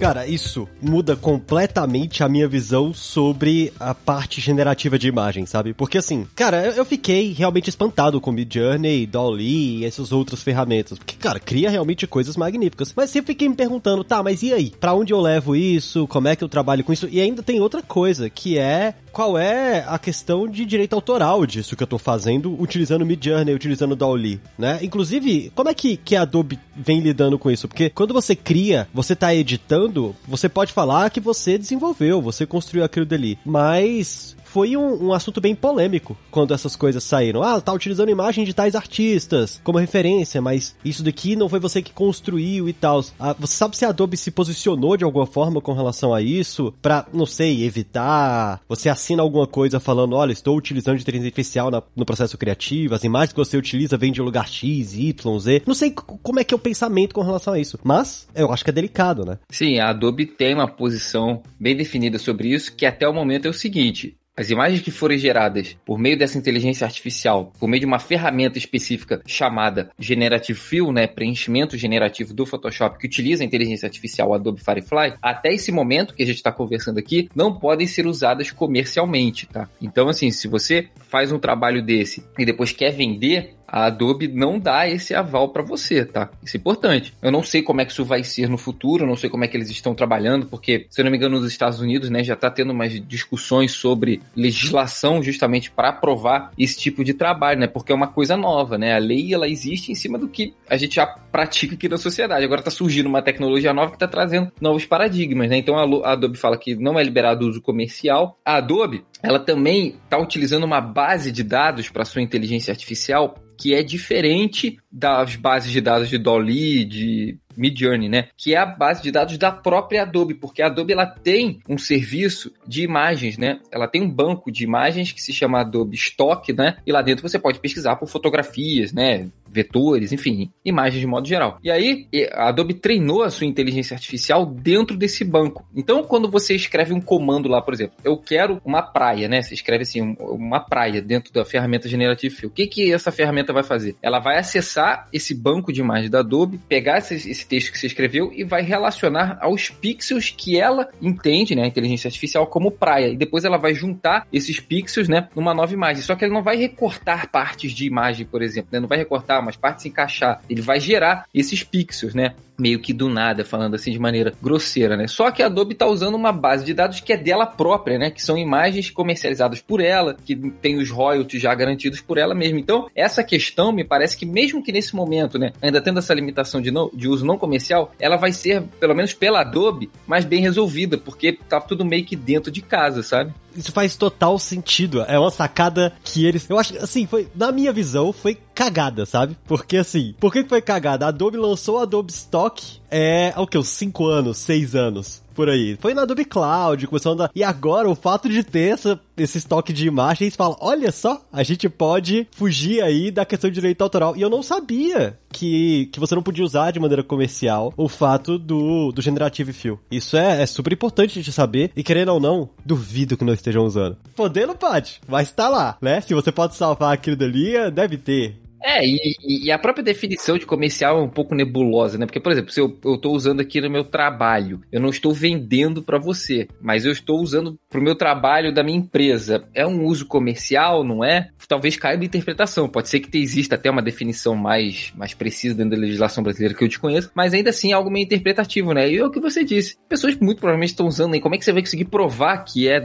Cara, 0.04 0.28
isso 0.28 0.68
muda 0.82 1.16
completamente 1.16 2.26
a 2.26 2.28
minha 2.28 2.46
visão 2.46 2.94
sobre 2.94 3.72
a 3.80 3.96
parte 3.96 4.42
generativa 4.42 5.00
de 5.00 5.08
imagem, 5.08 5.46
sabe? 5.46 5.74
Porque 5.74 5.98
assim, 5.98 6.28
cara, 6.36 6.62
eu 6.76 6.84
fiquei 6.84 7.32
realmente 7.32 7.70
espantado 7.70 8.20
com 8.20 8.30
Midjourney, 8.30 9.06
Dolly 9.06 9.78
e 9.78 9.86
essas 9.86 10.12
outras 10.12 10.44
ferramentas. 10.44 10.98
Porque, 10.98 11.16
cara, 11.16 11.40
cria 11.40 11.70
realmente 11.70 12.06
coisas 12.06 12.36
magníficas. 12.36 12.92
Mas 12.94 13.12
sempre 13.12 13.32
fiquei 13.32 13.48
me 13.48 13.56
perguntando, 13.56 14.04
tá, 14.04 14.22
mas 14.22 14.44
e 14.44 14.52
aí? 14.52 14.74
Pra 14.78 14.94
onde 14.94 15.14
eu 15.14 15.22
levo 15.22 15.56
isso? 15.56 16.06
Como 16.08 16.28
é 16.28 16.36
que 16.36 16.44
eu 16.44 16.50
trabalho 16.50 16.84
com 16.84 16.92
isso? 16.92 17.08
E 17.10 17.22
ainda 17.22 17.42
tem 17.42 17.62
outra 17.62 17.82
coisa, 17.82 18.30
que 18.30 18.58
é 18.58 18.96
qual 19.14 19.38
é 19.38 19.86
a 19.88 20.00
questão 20.00 20.48
de 20.50 20.66
direito 20.66 20.96
autoral 20.96 21.46
disso 21.46 21.76
que 21.76 21.84
eu 21.84 21.88
tô 21.88 22.00
fazendo 22.00 22.60
utilizando 22.60 23.06
Midjourney, 23.06 23.54
utilizando 23.54 23.96
Dolly, 23.96 24.42
né? 24.58 24.80
Inclusive, 24.82 25.52
como 25.56 25.70
é 25.70 25.74
que, 25.74 25.96
que 25.96 26.16
a 26.16 26.24
Adobe 26.24 26.60
vem 26.76 27.00
lidando 27.00 27.38
com 27.38 27.52
isso? 27.52 27.68
Porque 27.68 27.92
quando 27.92 28.14
você 28.14 28.36
cria, 28.36 28.88
você 28.92 29.16
tá 29.16 29.34
editando, 29.34 29.93
você 30.28 30.50
pode 30.50 30.74
falar 30.74 31.10
que 31.10 31.20
você 31.20 31.58
desenvolveu, 31.58 32.22
você 32.22 32.46
construiu 32.46 32.84
aquilo 32.84 33.06
dali, 33.06 33.38
mas 33.46 34.36
foi 34.54 34.78
um, 34.78 35.08
um, 35.08 35.14
assunto 35.14 35.42
bem 35.42 35.56
polêmico 35.56 36.16
quando 36.30 36.54
essas 36.54 36.76
coisas 36.76 37.04
saíram. 37.04 37.42
Ah, 37.42 37.60
tá 37.60 37.74
utilizando 37.74 38.12
imagem 38.12 38.46
de 38.46 38.54
tais 38.54 38.76
artistas 38.76 39.60
como 39.64 39.80
referência, 39.80 40.40
mas 40.40 40.76
isso 40.86 41.02
daqui 41.02 41.36
não 41.36 41.50
foi 41.50 41.60
você 41.60 41.82
que 41.82 41.92
construiu 41.92 42.70
e 42.70 42.74
tal. 42.74 43.04
Ah, 43.20 43.34
você 43.34 43.56
sabe 43.56 43.76
se 43.76 43.84
a 43.84 43.90
Adobe 43.90 44.16
se 44.16 44.30
posicionou 44.30 44.96
de 44.96 45.04
alguma 45.04 45.26
forma 45.26 45.60
com 45.60 45.74
relação 45.74 46.14
a 46.14 46.22
isso? 46.22 46.72
Pra, 46.84 47.08
não 47.12 47.26
sei, 47.26 47.64
evitar. 47.64 48.62
Você 48.70 48.90
assina 48.90 49.24
alguma 49.24 49.48
coisa 49.48 49.80
falando, 49.80 50.16
olha, 50.16 50.32
estou 50.32 50.56
utilizando 50.56 51.00
inteligência 51.00 51.30
artificial 51.30 51.72
na, 51.72 51.82
no 51.96 52.06
processo 52.06 52.38
criativo, 52.38 52.94
as 52.94 53.04
imagens 53.04 53.34
que 53.34 53.40
você 53.40 53.58
utiliza 53.58 53.98
vêm 53.98 54.12
de 54.12 54.22
lugar 54.22 54.48
X, 54.48 54.94
Y, 54.94 55.40
Z. 55.40 55.64
Não 55.66 55.74
sei 55.74 55.92
como 55.92 56.40
é 56.40 56.44
que 56.44 56.54
é 56.54 56.58
o 56.58 56.60
pensamento 56.60 57.16
com 57.16 57.22
relação 57.22 57.56
a 57.56 57.60
isso. 57.60 57.80
Mas 57.84 58.28
eu 58.36 58.54
acho 58.54 58.64
que 58.64 58.70
é 58.70 58.74
delicado, 58.74 59.26
né? 59.26 59.40
Sim, 59.50 59.80
a 59.80 59.90
Adobe 59.90 60.28
tem 60.28 60.54
uma 60.54 60.68
posição 60.68 61.42
bem 61.60 61.76
definida 61.76 62.20
sobre 62.20 62.50
isso, 62.50 62.76
que 62.76 62.86
até 62.86 63.08
o 63.08 63.14
momento 63.14 63.48
é 63.48 63.50
o 63.50 63.54
seguinte: 63.54 64.16
as 64.36 64.50
imagens 64.50 64.82
que 64.82 64.92
forem 64.92 65.18
geradas 65.18 65.78
por 65.86 65.98
meio 66.00 66.18
dessa 66.18 66.38
inteligência 66.38 66.86
artificial, 66.86 67.54
por 67.60 67.68
meio 67.68 67.82
de 67.82 67.86
uma 67.86 68.00
ferramenta 68.00 68.58
específica 68.58 69.22
chamada 69.25 69.90
Generative 69.98 70.58
Fill, 70.58 70.92
né, 70.92 71.06
preenchimento 71.06 71.78
generativo 71.78 72.34
do 72.34 72.46
Photoshop, 72.46 72.98
que 72.98 73.08
utiliza 73.08 73.44
a 73.44 73.46
inteligência 73.46 73.86
artificial 73.86 74.34
Adobe 74.34 74.63
Firefly, 74.63 75.16
até 75.22 75.54
esse 75.54 75.72
momento 75.72 76.16
que 76.16 76.24
a 76.24 76.25
gente 76.25 76.38
está 76.38 76.52
conversando 76.52 76.98
aqui, 76.98 77.30
não 77.36 77.60
podem 77.60 77.86
ser 77.86 78.08
usadas 78.08 78.52
comercialmente, 78.52 79.46
tá? 79.48 79.70
Então, 79.82 80.10
assim, 80.10 80.32
se 80.32 80.48
você 80.48 80.90
faz 81.10 81.32
um 81.32 81.40
trabalho 81.40 81.84
desse 81.84 82.24
e 82.38 82.46
depois 82.46 82.72
quer 82.72 82.92
vender, 82.92 83.56
a 83.74 83.86
Adobe 83.86 84.27
não 84.27 84.60
dá 84.60 84.88
esse 84.88 85.15
aval 85.15 85.50
para 85.50 85.63
você, 85.63 86.06
tá? 86.06 86.30
Isso 86.44 86.56
é 86.56 86.60
importante. 86.60 87.12
Eu 87.20 87.32
não 87.32 87.42
sei 87.42 87.63
como 87.63 87.82
é 87.82 87.86
que 87.86 87.92
isso 87.92 88.06
vai 88.06 88.24
ser 88.24 88.48
no 88.48 88.56
futuro, 88.56 89.08
não 89.08 89.15
sei 89.15 89.32
como 89.32 89.44
é 89.44 89.48
que 89.48 89.58
eles 89.58 89.72
estão 89.72 89.96
trabalhando, 89.96 90.46
porque, 90.46 90.86
se 90.92 91.01
eu 91.01 91.06
não 91.06 91.12
me 91.12 91.18
engano, 91.18 91.39
nos 91.39 91.51
Estados 91.51 91.80
Unidos, 91.80 92.12
né, 92.12 92.24
já 92.24 92.36
tá 92.36 92.51
tendo 92.51 92.72
umas 92.72 92.94
discussões 93.08 93.72
sobre 93.72 94.22
legislação 94.36 95.24
justamente 95.24 95.72
para 95.72 95.89
aprovar 95.89 96.51
esse 96.56 96.77
tipo 96.77 97.03
de 97.03 97.15
trabalho, 97.15 97.62
né? 97.62 97.65
Porque 97.65 97.92
é 97.92 97.96
uma 97.96 98.08
coisa 98.08 98.38
nova, 98.38 98.77
né? 98.77 98.94
A 98.94 99.00
lei, 99.00 99.34
ela 99.34 99.48
existe 99.48 99.92
em 99.92 99.96
cima 99.96 100.20
do 100.20 100.27
que 100.27 100.53
a 100.70 100.77
gente 100.77 100.96
já 100.96 101.08
pratica 101.08 101.74
aqui 101.74 101.89
na 101.89 101.98
sociedade. 101.98 102.46
Agora 102.46 102.62
tá 102.62 102.70
surgindo 102.70 103.08
uma 103.08 103.24
tecnologia 103.24 103.74
nova 103.74 103.92
que 103.92 103.98
tá 103.98 104.08
trazendo 104.08 104.51
novos 104.62 104.86
paradigmas, 104.86 105.50
né? 105.50 105.58
Então 105.58 105.75
a 105.75 106.12
Adobe 106.12 106.38
fala 106.38 106.60
que 106.60 106.75
não 106.75 107.00
é 107.00 107.03
liberado 107.03 107.44
o 107.44 107.50
uso 107.50 107.60
comercial. 107.60 108.38
A 108.46 108.58
Adobe, 108.58 109.03
ela 109.24 109.39
também 109.39 109.96
está 110.03 110.18
utilizando 110.18 110.65
uma 110.65 110.82
base 110.82 111.32
de 111.32 111.44
dados 111.44 111.89
para 111.89 112.03
sua 112.03 112.22
inteligência 112.22 112.72
artificial 112.72 113.36
que 113.58 113.74
é 113.74 113.82
diferente 113.82 114.77
das 114.94 115.36
bases 115.36 115.72
de 115.72 115.82
dados 115.82 116.08
de 116.08 116.20
Dolly, 116.20 116.86
de 116.86 117.38
Midjourney, 117.58 118.10
né? 118.10 118.28
Que 118.38 118.54
é 118.54 118.58
a 118.58 118.66
base 118.66 119.02
de 119.02 119.12
dados 119.12 119.38
da 119.38 119.52
própria 119.52 120.04
Adobe, 120.04 120.34
porque 120.36 120.62
a 120.62 120.68
Adobe 120.68 120.94
ela 120.94 121.06
tem 121.06 121.60
um 121.68 121.78
serviço 121.78 122.52
de 122.68 122.84
imagens, 122.84 123.38
né? 123.38 123.60
Ela 123.72 123.88
tem 123.88 124.02
um 124.02 124.10
banco 124.10 124.52
de 124.52 124.64
imagens 124.64 125.12
que 125.12 125.22
se 125.22 125.34
chama 125.34 125.62
Adobe 125.62 125.96
Stock, 125.96 126.52
né? 126.54 126.78
E 126.86 126.92
lá 126.92 127.02
dentro 127.02 127.28
você 127.28 127.40
pode 127.40 127.60
pesquisar 127.60 127.96
por 127.96 128.08
fotografias, 128.08 128.94
né? 128.94 129.28
Vetores, 129.48 130.12
enfim, 130.12 130.52
imagens 130.66 131.00
de 131.00 131.06
modo 131.06 131.28
geral. 131.28 131.60
E 131.64 131.70
aí, 131.70 132.08
a 132.32 132.50
Adobe 132.50 132.74
treinou 132.74 133.22
a 133.22 133.30
sua 133.30 133.46
inteligência 133.46 133.94
artificial 133.94 134.48
dentro 134.48 134.98
desse 134.98 135.24
banco. 135.24 135.64
Então, 135.76 136.04
quando 136.04 136.30
você 136.30 136.56
escreve 136.56 136.92
um 136.92 137.00
comando 137.00 137.48
lá, 137.48 137.62
por 137.62 137.74
exemplo, 137.74 137.96
eu 138.04 138.18
quero 138.18 138.60
uma 138.66 138.82
praia, 138.82 139.28
né? 139.28 139.44
Você 139.44 139.54
escreve 139.54 139.84
assim, 139.84 140.16
uma 140.20 140.60
praia 140.60 141.02
dentro 141.04 141.32
da 141.32 141.46
ferramenta 141.46 141.88
Generative 141.88 142.34
Fill. 142.34 142.50
O 142.50 142.52
que, 142.52 142.66
que 142.66 142.92
essa 142.92 143.12
ferramenta 143.12 143.54
vai 143.54 143.62
fazer? 143.62 143.96
Ela 144.02 144.20
vai 144.20 144.40
acessar 144.40 144.83
esse 145.12 145.34
banco 145.34 145.72
de 145.72 145.82
imagens 145.82 146.10
da 146.10 146.20
Adobe, 146.20 146.60
pegar 146.68 146.98
esse, 146.98 147.16
esse 147.16 147.46
texto 147.46 147.72
que 147.72 147.80
você 147.80 147.88
escreveu 147.88 148.32
e 148.34 148.44
vai 148.44 148.62
relacionar 148.62 149.38
aos 149.42 149.70
pixels 149.70 150.34
que 150.36 150.60
ela 150.60 150.90
entende, 151.02 151.56
né, 151.56 151.63
a 151.63 151.68
inteligência 151.68 152.08
artificial, 152.08 152.48
como 152.48 152.72
praia. 152.72 153.08
E 153.08 153.18
depois 153.18 153.46
ela 153.46 153.58
vai 153.58 153.74
juntar 153.74 154.28
esses 154.32 154.60
pixels, 154.60 155.08
né, 155.08 155.28
numa 155.36 155.54
nova 155.54 155.74
imagem. 155.74 156.04
Só 156.04 156.16
que 156.16 156.25
ele 156.25 156.34
não 156.34 156.44
vai 156.44 156.56
recortar 156.56 157.30
partes 157.30 157.72
de 157.72 157.86
imagem, 157.86 158.25
por 158.25 158.42
exemplo, 158.42 158.70
né? 158.72 158.80
Não 158.80 158.88
vai 158.88 158.98
recortar 158.98 159.42
umas 159.42 159.56
partes 159.56 159.86
encaixar. 159.86 160.42
Ele 160.50 160.62
vai 160.62 160.80
gerar 160.80 161.25
esses 161.34 161.63
pixels, 161.63 162.13
né? 162.13 162.36
Meio 162.58 162.80
que 162.80 162.94
do 162.94 163.10
nada, 163.10 163.44
falando 163.44 163.76
assim 163.76 163.92
de 163.92 164.00
maneira 164.00 164.34
grosseira, 164.42 164.96
né? 164.96 165.08
Só 165.08 165.32
que 165.32 165.42
a 165.42 165.48
Adobe 165.48 165.74
está 165.74 165.88
usando 165.88 166.16
uma 166.16 166.32
base 166.32 166.66
de 166.66 166.74
dados 166.74 167.00
que 167.00 167.14
é 167.14 167.18
dela 167.18 167.46
própria, 167.46 167.98
né? 167.98 168.10
Que 168.12 168.22
são 168.22 168.38
imagens 168.38 168.90
comercializadas 168.90 169.62
por 169.62 169.82
ela, 169.82 170.16
que 170.26 170.36
tem 170.36 170.78
os 170.78 170.90
royalties 170.90 171.42
já 171.42 171.54
garantidos 171.54 172.02
por 172.02 172.18
ela 172.18 172.36
mesma. 172.36 172.60
Então, 172.60 172.88
essa 172.96 173.24
questão 173.24 173.72
me 173.72 173.84
parece 173.84 174.18
que 174.18 174.26
mesmo 174.26 174.64
que 174.64 174.72
nesse 174.72 174.96
momento, 174.96 175.38
né, 175.38 175.54
ainda 175.62 175.82
tendo 175.82 176.00
essa 176.00 176.14
limitação 176.14 176.62
de, 176.62 176.72
não, 176.72 176.90
de 176.94 177.08
uso 177.08 177.26
não 177.26 177.38
comercial, 177.38 177.92
ela 178.00 178.18
vai 178.18 178.32
ser, 178.32 178.62
pelo 178.80 178.96
menos 178.96 179.14
pela 179.14 179.42
Adobe, 179.42 179.90
mais 180.08 180.26
bem 180.26 180.42
resolvida, 180.42 180.98
porque 180.98 181.38
tá 181.48 181.60
tudo 181.60 181.86
meio 181.86 182.06
que 182.06 182.16
dentro 182.16 182.52
de 182.52 182.62
casa, 182.62 183.04
sabe? 183.04 183.34
Isso 183.56 183.72
faz 183.72 183.96
total 183.96 184.38
sentido. 184.40 185.02
É 185.02 185.18
uma 185.18 185.32
sacada 185.32 185.94
que 186.04 186.26
eles. 186.26 186.50
Eu 186.50 186.60
acho 186.60 186.78
assim, 186.78 187.06
foi. 187.06 187.28
Na 187.36 187.52
minha 187.52 187.72
visão, 187.72 188.12
foi 188.12 188.38
cagada, 188.54 189.06
sabe? 189.06 189.38
Porque 189.46 189.78
assim, 189.78 190.16
por 190.20 190.32
que 190.32 190.44
foi 190.44 190.62
cagada? 190.62 191.06
A 191.06 191.10
Adobe 191.10 191.38
lançou 191.38 191.80
a 191.80 191.84
Adobe 191.84 192.12
Stock 192.12 192.82
é, 192.94 193.34
o 193.36 193.48
que, 193.48 193.58
uns 193.58 193.70
5 193.70 194.06
anos, 194.06 194.38
6 194.38 194.76
anos 194.76 195.24
por 195.34 195.50
aí. 195.50 195.76
Foi 195.80 195.94
na 195.94 196.04
Adobe 196.04 196.26
Cloud, 196.26 196.86
começou 196.88 197.12
a 197.12 197.14
andar. 197.16 197.32
E 197.36 197.44
agora, 197.44 197.90
o 197.90 197.96
fato 197.96 198.30
de 198.30 198.44
ter 198.44 198.74
essa, 198.74 199.00
esse 199.18 199.40
estoque 199.40 199.74
de 199.74 199.88
imagens, 199.88 200.36
fala: 200.36 200.56
olha 200.62 200.92
só, 200.92 201.22
a 201.32 201.44
gente 201.44 201.68
pode 201.68 202.28
fugir 202.32 202.82
aí 202.84 203.12
da 203.12 203.26
questão 203.26 203.50
de 203.50 203.56
direito 203.56 203.82
autoral. 203.82 204.16
E 204.16 204.22
eu 204.22 204.30
não 204.30 204.44
sabia 204.44 205.18
que, 205.32 205.88
que 205.88 206.00
você 206.00 206.14
não 206.14 206.22
podia 206.22 206.46
usar 206.46 206.72
de 206.72 206.80
maneira 206.80 207.04
comercial 207.04 207.74
o 207.76 207.90
fato 207.90 208.38
do, 208.38 208.92
do 208.92 209.02
Generative 209.02 209.54
Fill. 209.54 209.80
Isso 209.90 210.16
é, 210.16 210.44
é 210.44 210.46
super 210.46 210.72
importante 210.72 211.22
de 211.22 211.32
saber. 211.32 211.72
E 211.76 211.84
querendo 211.84 212.10
ou 212.10 212.20
não, 212.20 212.50
duvido 212.64 213.18
que 213.18 213.26
não 213.26 213.34
estejam 213.34 213.66
usando. 213.66 213.98
Podendo, 214.16 214.56
pode, 214.56 215.02
mas 215.08 215.32
tá 215.32 215.50
lá, 215.50 215.78
né? 215.82 216.00
Se 216.02 216.14
você 216.14 216.32
pode 216.32 216.56
salvar 216.56 216.94
aquilo 216.94 217.16
dali, 217.16 217.54
deve 217.72 217.98
ter. 217.98 218.43
É, 218.63 218.86
e, 218.86 219.17
e, 219.22 219.51
a 219.51 219.60
própria 219.60 219.84
definição 219.84 220.38
de 220.38 220.46
comercial 220.46 220.98
é 220.98 221.01
um 221.01 221.10
pouco 221.10 221.36
nebulosa, 221.36 221.98
né? 221.98 222.05
Porque, 222.05 222.20
por 222.20 222.32
exemplo, 222.32 222.51
se 222.51 222.62
eu, 222.62 222.70
tô 222.70 223.12
usando 223.12 223.41
aqui 223.41 223.60
no 223.60 223.70
meu 223.70 223.84
trabalho, 223.84 224.62
eu 224.72 224.79
não 224.79 224.89
estou 224.89 225.13
vendendo 225.13 225.84
para 225.84 226.00
você, 226.00 226.48
mas 226.62 226.86
eu 226.86 226.91
estou 226.93 227.20
usando 227.20 227.60
pro 227.70 227.82
meu 227.82 227.93
trabalho 227.93 228.53
da 228.53 228.63
minha 228.63 228.77
empresa. 228.77 229.43
É 229.53 229.67
um 229.67 229.84
uso 229.84 230.05
comercial, 230.05 230.84
não 230.84 231.03
é? 231.03 231.29
Talvez 231.46 231.75
caia 231.75 231.98
de 231.98 232.05
interpretação. 232.05 232.70
Pode 232.70 232.88
ser 232.88 233.01
que 233.01 233.17
exista 233.17 233.55
até 233.55 233.70
uma 233.70 233.82
definição 233.82 234.34
mais, 234.34 234.93
mais 234.96 235.13
precisa 235.13 235.53
dentro 235.53 235.72
da 235.72 235.77
legislação 235.77 236.24
brasileira 236.24 236.55
que 236.55 236.63
eu 236.63 236.70
te 236.70 236.79
conheço, 236.79 237.12
mas 237.13 237.34
ainda 237.34 237.50
assim 237.50 237.72
é 237.72 237.74
algo 237.74 237.91
meio 237.91 238.05
interpretativo, 238.05 238.74
né? 238.74 238.89
E 238.89 238.98
é 238.98 239.05
o 239.05 239.12
que 239.12 239.20
você 239.20 239.43
disse. 239.43 239.75
Pessoas 239.89 240.15
muito 240.15 240.39
provavelmente 240.39 240.70
estão 240.70 240.88
usando 240.88 241.15
aí. 241.15 241.20
Como 241.20 241.36
é 241.36 241.38
que 241.38 241.43
você 241.43 241.51
vai 241.51 241.62
conseguir 241.62 241.86
provar 241.86 242.46
que 242.46 242.70
é 242.70 242.82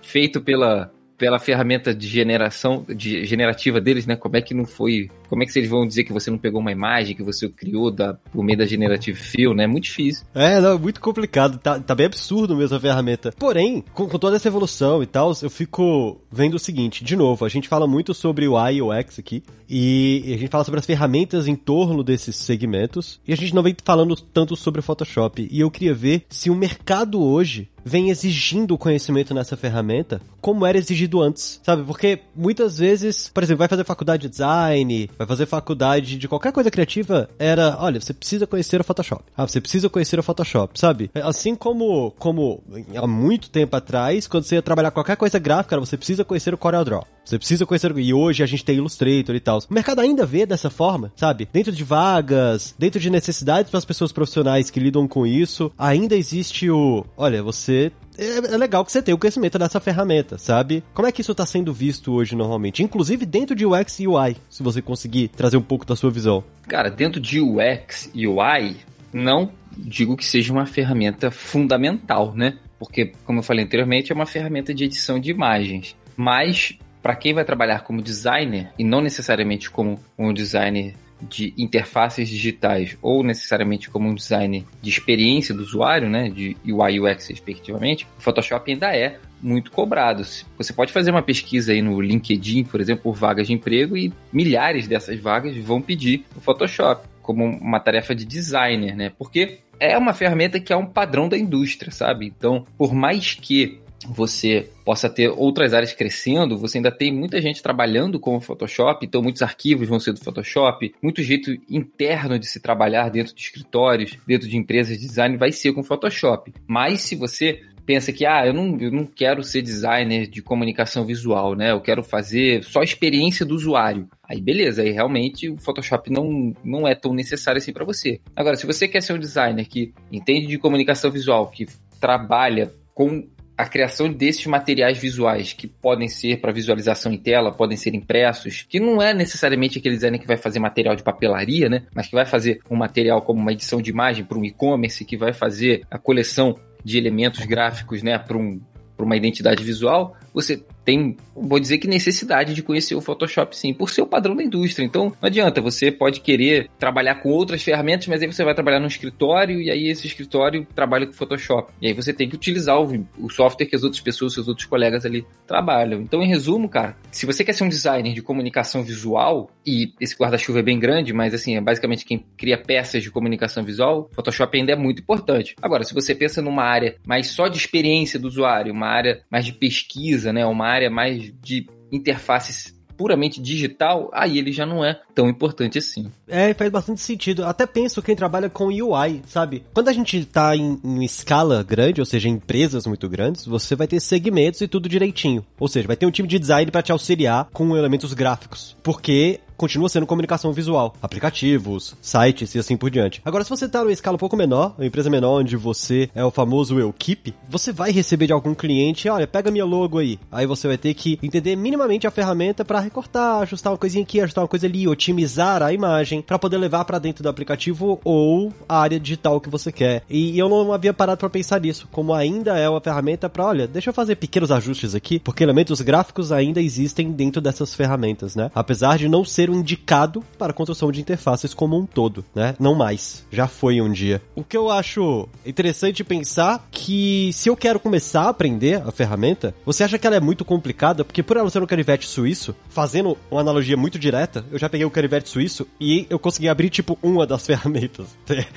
feito 0.00 0.40
pela, 0.40 0.90
pela 1.18 1.40
ferramenta 1.40 1.92
de 1.92 2.06
generação 2.06 2.86
de 2.88 3.24
generativa 3.24 3.80
deles, 3.80 4.06
né? 4.06 4.14
Como 4.14 4.36
é 4.36 4.40
que 4.40 4.54
não 4.54 4.64
foi? 4.64 5.10
Como 5.28 5.42
é 5.42 5.46
que 5.46 5.58
eles 5.58 5.68
vão 5.68 5.86
dizer 5.86 6.04
que 6.04 6.12
você 6.12 6.30
não 6.30 6.38
pegou 6.38 6.60
uma 6.60 6.70
imagem 6.70 7.16
que 7.16 7.22
você 7.22 7.48
criou 7.48 7.90
da, 7.90 8.14
por 8.14 8.44
meio 8.44 8.56
da 8.56 8.64
Generative 8.64 9.18
Fill, 9.18 9.52
né? 9.52 9.66
Muito 9.66 9.84
difícil. 9.84 10.24
É, 10.34 10.60
não, 10.60 10.78
muito 10.78 11.00
complicado. 11.00 11.58
Tá, 11.58 11.80
tá 11.80 11.94
bem 11.94 12.06
absurdo 12.06 12.56
mesmo 12.56 12.76
a 12.76 12.80
ferramenta. 12.80 13.32
Porém, 13.36 13.84
com, 13.92 14.06
com 14.08 14.18
toda 14.18 14.36
essa 14.36 14.48
evolução 14.48 15.02
e 15.02 15.06
tal, 15.06 15.32
eu 15.42 15.50
fico 15.50 16.20
vendo 16.30 16.54
o 16.54 16.58
seguinte, 16.58 17.02
de 17.02 17.16
novo, 17.16 17.44
a 17.44 17.48
gente 17.48 17.68
fala 17.68 17.86
muito 17.86 18.14
sobre 18.14 18.46
o 18.46 18.54
UI 18.54 18.78
e 18.78 18.98
X 19.00 19.18
aqui, 19.18 19.42
e 19.68 20.22
a 20.34 20.38
gente 20.38 20.48
fala 20.48 20.64
sobre 20.64 20.78
as 20.78 20.86
ferramentas 20.86 21.48
em 21.48 21.56
torno 21.56 22.04
desses 22.04 22.36
segmentos, 22.36 23.20
e 23.26 23.32
a 23.32 23.36
gente 23.36 23.54
não 23.54 23.62
vem 23.62 23.74
falando 23.84 24.14
tanto 24.14 24.54
sobre 24.54 24.80
o 24.80 24.82
Photoshop. 24.82 25.48
E 25.50 25.60
eu 25.60 25.70
queria 25.70 25.94
ver 25.94 26.24
se 26.28 26.48
o 26.48 26.54
mercado 26.54 27.22
hoje 27.22 27.68
vem 27.88 28.10
exigindo 28.10 28.74
o 28.74 28.78
conhecimento 28.78 29.34
nessa 29.34 29.56
ferramenta 29.56 30.20
como 30.40 30.64
era 30.64 30.78
exigido 30.78 31.20
antes, 31.20 31.60
sabe? 31.62 31.82
Porque 31.82 32.20
muitas 32.34 32.78
vezes, 32.78 33.28
por 33.28 33.42
exemplo, 33.42 33.58
vai 33.58 33.68
fazer 33.68 33.84
faculdade 33.84 34.22
de 34.22 34.28
design, 34.28 35.10
vai 35.18 35.26
fazer 35.26 35.46
faculdade 35.46 36.16
de 36.16 36.28
qualquer 36.28 36.52
coisa 36.52 36.70
criativa, 36.70 37.28
era, 37.38 37.76
olha, 37.80 38.00
você 38.00 38.14
precisa 38.14 38.46
conhecer 38.46 38.80
o 38.80 38.84
Photoshop. 38.84 39.24
Ah, 39.36 39.46
você 39.46 39.60
precisa 39.60 39.88
conhecer 39.88 40.18
o 40.18 40.22
Photoshop, 40.22 40.78
sabe? 40.78 41.10
Assim 41.14 41.54
como, 41.54 42.12
como 42.18 42.62
há 42.94 43.06
muito 43.06 43.50
tempo 43.50 43.76
atrás, 43.76 44.26
quando 44.26 44.44
você 44.44 44.54
ia 44.56 44.62
trabalhar 44.62 44.90
qualquer 44.90 45.16
coisa 45.16 45.38
gráfica, 45.38 45.78
você 45.78 45.96
precisa 45.96 46.24
conhecer 46.24 46.54
o 46.54 46.58
CorelDRAW. 46.58 47.06
Você 47.28 47.38
precisa 47.38 47.66
conhecer. 47.66 47.96
E 47.98 48.14
hoje 48.14 48.42
a 48.42 48.46
gente 48.46 48.64
tem 48.64 48.76
Illustrator 48.76 49.34
e 49.34 49.40
tal. 49.40 49.58
O 49.58 49.74
mercado 49.74 50.00
ainda 50.00 50.24
vê 50.24 50.46
dessa 50.46 50.70
forma, 50.70 51.12
sabe? 51.14 51.46
Dentro 51.52 51.70
de 51.70 51.84
vagas, 51.84 52.74
dentro 52.78 52.98
de 52.98 53.10
necessidades 53.10 53.70
para 53.70 53.76
as 53.76 53.84
pessoas 53.84 54.12
profissionais 54.12 54.70
que 54.70 54.80
lidam 54.80 55.06
com 55.06 55.26
isso, 55.26 55.70
ainda 55.76 56.16
existe 56.16 56.70
o. 56.70 57.04
Olha, 57.18 57.42
você 57.42 57.77
é, 58.18 58.54
é, 58.54 58.56
legal 58.56 58.84
que 58.84 58.90
você 58.90 59.00
tenha 59.00 59.14
o 59.14 59.18
conhecimento 59.18 59.58
dessa 59.58 59.80
ferramenta, 59.80 60.36
sabe? 60.38 60.82
Como 60.92 61.06
é 61.06 61.12
que 61.12 61.20
isso 61.20 61.32
está 61.32 61.46
sendo 61.46 61.72
visto 61.72 62.12
hoje 62.12 62.34
normalmente? 62.34 62.82
Inclusive 62.82 63.24
dentro 63.24 63.54
de 63.54 63.64
UX 63.64 64.00
e 64.00 64.08
UI, 64.08 64.36
se 64.50 64.62
você 64.62 64.82
conseguir 64.82 65.28
trazer 65.28 65.56
um 65.56 65.62
pouco 65.62 65.86
da 65.86 65.94
sua 65.94 66.10
visão. 66.10 66.42
Cara, 66.66 66.90
dentro 66.90 67.20
de 67.20 67.40
UX 67.40 68.10
e 68.14 68.26
UI, 68.26 68.76
não 69.12 69.50
digo 69.76 70.16
que 70.16 70.24
seja 70.24 70.52
uma 70.52 70.66
ferramenta 70.66 71.30
fundamental, 71.30 72.34
né? 72.34 72.58
Porque, 72.78 73.12
como 73.24 73.38
eu 73.38 73.42
falei 73.42 73.64
anteriormente, 73.64 74.12
é 74.12 74.14
uma 74.14 74.26
ferramenta 74.26 74.74
de 74.74 74.84
edição 74.84 75.18
de 75.18 75.30
imagens. 75.30 75.96
Mas 76.16 76.76
para 77.02 77.14
quem 77.16 77.32
vai 77.32 77.44
trabalhar 77.44 77.80
como 77.80 78.02
designer 78.02 78.72
e 78.78 78.84
não 78.84 79.00
necessariamente 79.00 79.70
como 79.70 79.98
um 80.18 80.32
designer 80.32 80.94
de 81.22 81.54
interfaces 81.56 82.28
digitais 82.28 82.96
ou 83.02 83.22
necessariamente 83.22 83.90
como 83.90 84.08
um 84.08 84.14
design 84.14 84.66
de 84.80 84.90
experiência 84.90 85.54
do 85.54 85.62
usuário, 85.62 86.08
né, 86.08 86.28
de 86.28 86.56
UI 86.66 87.00
UX 87.00 87.28
respectivamente, 87.28 88.06
o 88.18 88.22
Photoshop 88.22 88.70
ainda 88.70 88.94
é 88.94 89.18
muito 89.40 89.70
cobrado. 89.70 90.24
Você 90.56 90.72
pode 90.72 90.92
fazer 90.92 91.10
uma 91.10 91.22
pesquisa 91.22 91.72
aí 91.72 91.80
no 91.80 92.00
LinkedIn, 92.00 92.64
por 92.64 92.80
exemplo, 92.80 93.04
por 93.04 93.14
vagas 93.14 93.46
de 93.46 93.52
emprego 93.52 93.96
e 93.96 94.12
milhares 94.32 94.86
dessas 94.86 95.18
vagas 95.20 95.56
vão 95.56 95.80
pedir 95.80 96.24
o 96.36 96.40
Photoshop 96.40 97.06
como 97.22 97.44
uma 97.44 97.78
tarefa 97.78 98.14
de 98.14 98.24
designer, 98.24 98.96
né? 98.96 99.12
Porque 99.16 99.58
é 99.78 99.96
uma 99.96 100.12
ferramenta 100.12 100.58
que 100.58 100.72
é 100.72 100.76
um 100.76 100.86
padrão 100.86 101.28
da 101.28 101.36
indústria, 101.36 101.92
sabe? 101.92 102.26
Então, 102.26 102.66
por 102.76 102.94
mais 102.94 103.34
que 103.34 103.80
você 104.06 104.70
possa 104.84 105.08
ter 105.08 105.28
outras 105.28 105.74
áreas 105.74 105.92
crescendo, 105.92 106.56
você 106.56 106.78
ainda 106.78 106.90
tem 106.90 107.12
muita 107.12 107.40
gente 107.40 107.62
trabalhando 107.62 108.20
com 108.20 108.36
o 108.36 108.40
Photoshop, 108.40 109.04
então 109.04 109.22
muitos 109.22 109.42
arquivos 109.42 109.88
vão 109.88 109.98
ser 109.98 110.12
do 110.12 110.20
Photoshop, 110.20 110.94
muito 111.02 111.22
jeito 111.22 111.52
interno 111.68 112.38
de 112.38 112.46
se 112.46 112.60
trabalhar 112.60 113.08
dentro 113.10 113.34
de 113.34 113.40
escritórios, 113.40 114.16
dentro 114.26 114.48
de 114.48 114.56
empresas 114.56 114.98
de 114.98 115.06
design 115.06 115.36
vai 115.36 115.52
ser 115.52 115.72
com 115.72 115.82
Photoshop. 115.82 116.52
Mas 116.66 117.00
se 117.02 117.16
você 117.16 117.60
pensa 117.88 118.12
que, 118.12 118.26
ah, 118.26 118.46
eu 118.46 118.52
não, 118.52 118.78
eu 118.78 118.92
não 118.92 119.06
quero 119.06 119.42
ser 119.42 119.62
designer 119.62 120.26
de 120.26 120.42
comunicação 120.42 121.06
visual, 121.06 121.54
né? 121.54 121.72
Eu 121.72 121.80
quero 121.80 122.02
fazer 122.02 122.62
só 122.62 122.82
experiência 122.82 123.46
do 123.46 123.54
usuário. 123.54 124.06
Aí 124.22 124.42
beleza, 124.42 124.82
aí 124.82 124.90
realmente 124.90 125.48
o 125.48 125.56
Photoshop 125.56 126.12
não, 126.12 126.54
não 126.62 126.86
é 126.86 126.94
tão 126.94 127.14
necessário 127.14 127.56
assim 127.56 127.72
para 127.72 127.86
você. 127.86 128.20
Agora, 128.36 128.56
se 128.56 128.66
você 128.66 128.86
quer 128.86 129.00
ser 129.00 129.14
um 129.14 129.18
designer 129.18 129.66
que 129.66 129.94
entende 130.12 130.46
de 130.46 130.58
comunicação 130.58 131.10
visual, 131.10 131.46
que 131.48 131.66
trabalha 131.98 132.70
com 132.92 133.26
a 133.58 133.66
criação 133.66 134.08
desses 134.08 134.46
materiais 134.46 134.96
visuais 134.96 135.52
que 135.52 135.66
podem 135.66 136.06
ser 136.06 136.40
para 136.40 136.52
visualização 136.52 137.12
em 137.12 137.18
tela, 137.18 137.50
podem 137.50 137.76
ser 137.76 137.92
impressos, 137.92 138.64
que 138.68 138.78
não 138.78 139.02
é 139.02 139.12
necessariamente 139.12 139.78
aquele 139.78 139.96
designer 139.96 140.20
que 140.20 140.28
vai 140.28 140.36
fazer 140.36 140.60
material 140.60 140.94
de 140.94 141.02
papelaria, 141.02 141.68
né? 141.68 141.82
Mas 141.92 142.06
que 142.06 142.14
vai 142.14 142.24
fazer 142.24 142.60
um 142.70 142.76
material 142.76 143.20
como 143.20 143.40
uma 143.40 143.52
edição 143.52 143.82
de 143.82 143.90
imagem 143.90 144.24
para 144.24 144.38
um 144.38 144.44
e-commerce, 144.44 145.04
que 145.04 145.16
vai 145.16 145.32
fazer 145.32 145.82
a 145.90 145.98
coleção 145.98 146.56
de 146.84 146.96
elementos 146.96 147.44
gráficos, 147.46 148.00
né, 148.00 148.16
para 148.16 148.38
um, 148.38 148.60
uma 148.96 149.16
identidade 149.16 149.64
visual, 149.64 150.16
você 150.32 150.62
tem, 150.88 151.18
vou 151.34 151.60
dizer 151.60 151.76
que 151.76 151.86
necessidade 151.86 152.54
de 152.54 152.62
conhecer 152.62 152.94
o 152.94 153.02
Photoshop 153.02 153.54
sim, 153.54 153.74
por 153.74 153.90
ser 153.90 154.00
o 154.00 154.06
padrão 154.06 154.34
da 154.34 154.42
indústria. 154.42 154.86
Então, 154.86 155.12
não 155.20 155.26
adianta, 155.26 155.60
você 155.60 155.92
pode 155.92 156.20
querer 156.20 156.70
trabalhar 156.78 157.16
com 157.16 157.28
outras 157.28 157.62
ferramentas, 157.62 158.06
mas 158.06 158.22
aí 158.22 158.26
você 158.26 158.42
vai 158.42 158.54
trabalhar 158.54 158.80
no 158.80 158.86
escritório 158.86 159.60
e 159.60 159.70
aí 159.70 159.88
esse 159.88 160.06
escritório 160.06 160.66
trabalha 160.74 161.06
com 161.06 161.12
Photoshop. 161.12 161.70
E 161.82 161.88
aí 161.88 161.92
você 161.92 162.10
tem 162.10 162.26
que 162.26 162.36
utilizar 162.36 162.80
o, 162.80 163.06
o 163.18 163.28
software 163.28 163.66
que 163.66 163.76
as 163.76 163.84
outras 163.84 164.00
pessoas, 164.00 164.32
seus 164.32 164.48
outros 164.48 164.66
colegas 164.66 165.04
ali 165.04 165.26
trabalham. 165.46 166.00
Então, 166.00 166.22
em 166.22 166.26
resumo, 166.26 166.70
cara, 166.70 166.96
se 167.10 167.26
você 167.26 167.44
quer 167.44 167.52
ser 167.52 167.64
um 167.64 167.68
designer 167.68 168.14
de 168.14 168.22
comunicação 168.22 168.82
visual, 168.82 169.50
e 169.66 169.92
esse 170.00 170.16
guarda-chuva 170.16 170.60
é 170.60 170.62
bem 170.62 170.78
grande, 170.78 171.12
mas 171.12 171.34
assim, 171.34 171.54
é 171.54 171.60
basicamente 171.60 172.06
quem 172.06 172.24
cria 172.34 172.56
peças 172.56 173.02
de 173.02 173.10
comunicação 173.10 173.62
visual, 173.62 174.08
Photoshop 174.14 174.56
ainda 174.56 174.72
é 174.72 174.76
muito 174.76 175.02
importante. 175.02 175.54
Agora, 175.60 175.84
se 175.84 175.92
você 175.92 176.14
pensa 176.14 176.40
numa 176.40 176.64
área 176.64 176.96
mais 177.06 177.26
só 177.26 177.46
de 177.46 177.58
experiência 177.58 178.18
do 178.18 178.26
usuário, 178.26 178.72
uma 178.72 178.88
área 178.88 179.20
mais 179.30 179.44
de 179.44 179.52
pesquisa, 179.52 180.32
né, 180.32 180.46
uma 180.46 180.66
área 180.66 180.77
mais 180.88 181.32
de 181.42 181.66
interfaces 181.90 182.78
puramente 182.98 183.40
digital, 183.40 184.10
aí 184.12 184.38
ele 184.38 184.52
já 184.52 184.66
não 184.66 184.84
é 184.84 185.00
tão 185.14 185.28
importante 185.28 185.78
assim. 185.78 186.10
É, 186.26 186.52
faz 186.52 186.68
bastante 186.68 187.00
sentido. 187.00 187.44
Até 187.44 187.64
penso 187.64 188.02
quem 188.02 188.16
trabalha 188.16 188.50
com 188.50 188.66
UI, 188.66 189.22
sabe? 189.28 189.62
Quando 189.72 189.88
a 189.88 189.92
gente 189.92 190.24
tá 190.24 190.56
em, 190.56 190.80
em 190.84 191.04
escala 191.04 191.62
grande, 191.62 192.00
ou 192.00 192.04
seja, 192.04 192.28
em 192.28 192.32
empresas 192.32 192.86
muito 192.86 193.08
grandes, 193.08 193.46
você 193.46 193.76
vai 193.76 193.86
ter 193.86 194.00
segmentos 194.00 194.60
e 194.60 194.66
tudo 194.66 194.88
direitinho. 194.88 195.46
Ou 195.60 195.68
seja, 195.68 195.86
vai 195.86 195.96
ter 195.96 196.06
um 196.06 196.10
time 196.10 196.26
de 196.26 196.40
design 196.40 196.70
para 196.72 196.82
te 196.82 196.90
auxiliar 196.90 197.48
com 197.52 197.76
elementos 197.76 198.12
gráficos. 198.12 198.76
Porque 198.82 199.38
continua 199.58 199.88
sendo 199.88 200.06
comunicação 200.06 200.52
visual, 200.52 200.94
aplicativos, 201.02 201.96
sites 202.00 202.54
e 202.54 202.58
assim 202.60 202.76
por 202.76 202.90
diante. 202.90 203.20
Agora, 203.24 203.42
se 203.42 203.50
você 203.50 203.68
tá 203.68 203.80
numa 203.80 203.92
escala 203.92 204.14
um 204.14 204.18
pouco 204.18 204.36
menor, 204.36 204.74
uma 204.78 204.86
empresa 204.86 205.10
menor 205.10 205.40
onde 205.40 205.56
você 205.56 206.08
é 206.14 206.24
o 206.24 206.30
famoso 206.30 206.78
eu 206.78 206.94
keep, 206.96 207.34
você 207.48 207.72
vai 207.72 207.90
receber 207.90 208.28
de 208.28 208.32
algum 208.32 208.54
cliente, 208.54 209.08
olha, 209.08 209.26
pega 209.26 209.50
minha 209.50 209.64
logo 209.64 209.98
aí. 209.98 210.18
Aí 210.30 210.46
você 210.46 210.68
vai 210.68 210.78
ter 210.78 210.94
que 210.94 211.18
entender 211.22 211.56
minimamente 211.56 212.06
a 212.06 212.10
ferramenta 212.10 212.64
para 212.64 212.78
recortar, 212.78 213.42
ajustar 213.42 213.72
uma 213.72 213.78
coisinha 213.78 214.04
aqui, 214.04 214.20
ajustar 214.20 214.44
uma 214.44 214.48
coisa 214.48 214.66
ali, 214.66 214.86
otimizar 214.86 215.62
a 215.62 215.72
imagem 215.72 216.22
para 216.22 216.38
poder 216.38 216.56
levar 216.56 216.84
para 216.84 217.00
dentro 217.00 217.22
do 217.22 217.28
aplicativo 217.28 218.00
ou 218.04 218.52
a 218.68 218.78
área 218.78 219.00
digital 219.00 219.40
que 219.40 219.50
você 219.50 219.72
quer. 219.72 220.04
E 220.08 220.38
eu 220.38 220.48
não 220.48 220.72
havia 220.72 220.94
parado 220.94 221.18
para 221.18 221.28
pensar 221.28 221.60
nisso, 221.60 221.88
como 221.90 222.14
ainda 222.14 222.56
é 222.56 222.68
uma 222.68 222.80
ferramenta 222.80 223.28
para, 223.28 223.44
olha, 223.44 223.66
deixa 223.66 223.90
eu 223.90 223.94
fazer 223.94 224.14
pequenos 224.16 224.52
ajustes 224.52 224.94
aqui, 224.94 225.18
porque 225.18 225.42
elementos 225.42 225.80
gráficos 225.80 226.30
ainda 226.30 226.60
existem 226.60 227.10
dentro 227.10 227.40
dessas 227.40 227.74
ferramentas, 227.74 228.36
né? 228.36 228.50
Apesar 228.54 228.98
de 228.98 229.08
não 229.08 229.24
ser 229.24 229.47
ser 229.48 229.50
indicado 229.50 230.22
para 230.38 230.50
a 230.50 230.54
construção 230.54 230.92
de 230.92 231.00
interfaces 231.00 231.54
como 231.54 231.78
um 231.78 231.86
todo, 231.86 232.24
né? 232.34 232.54
Não 232.60 232.74
mais. 232.74 233.24
Já 233.30 233.48
foi 233.48 233.80
um 233.80 233.90
dia. 233.90 234.22
O 234.36 234.44
que 234.44 234.56
eu 234.56 234.70
acho 234.70 235.28
interessante 235.44 236.04
pensar 236.04 236.66
que 236.70 237.30
se 237.32 237.48
eu 237.48 237.56
quero 237.56 237.80
começar 237.80 238.22
a 238.22 238.28
aprender 238.28 238.82
a 238.86 238.92
ferramenta, 238.92 239.54
você 239.64 239.84
acha 239.84 239.98
que 239.98 240.06
ela 240.06 240.16
é 240.16 240.20
muito 240.20 240.44
complicada? 240.44 241.04
Porque 241.04 241.22
por 241.22 241.36
ela 241.36 241.50
ser 241.50 241.62
um 241.62 241.66
canivete 241.66 242.06
suíço, 242.06 242.54
fazendo 242.68 243.16
uma 243.30 243.40
analogia 243.40 243.76
muito 243.76 243.98
direta, 243.98 244.44
eu 244.50 244.58
já 244.58 244.68
peguei 244.68 244.86
o 244.86 244.90
canivete 244.90 245.28
suíço 245.28 245.66
e 245.80 246.06
eu 246.10 246.18
consegui 246.18 246.48
abrir, 246.48 246.70
tipo, 246.70 246.98
uma 247.02 247.26
das 247.26 247.44
ferramentas. 247.46 248.06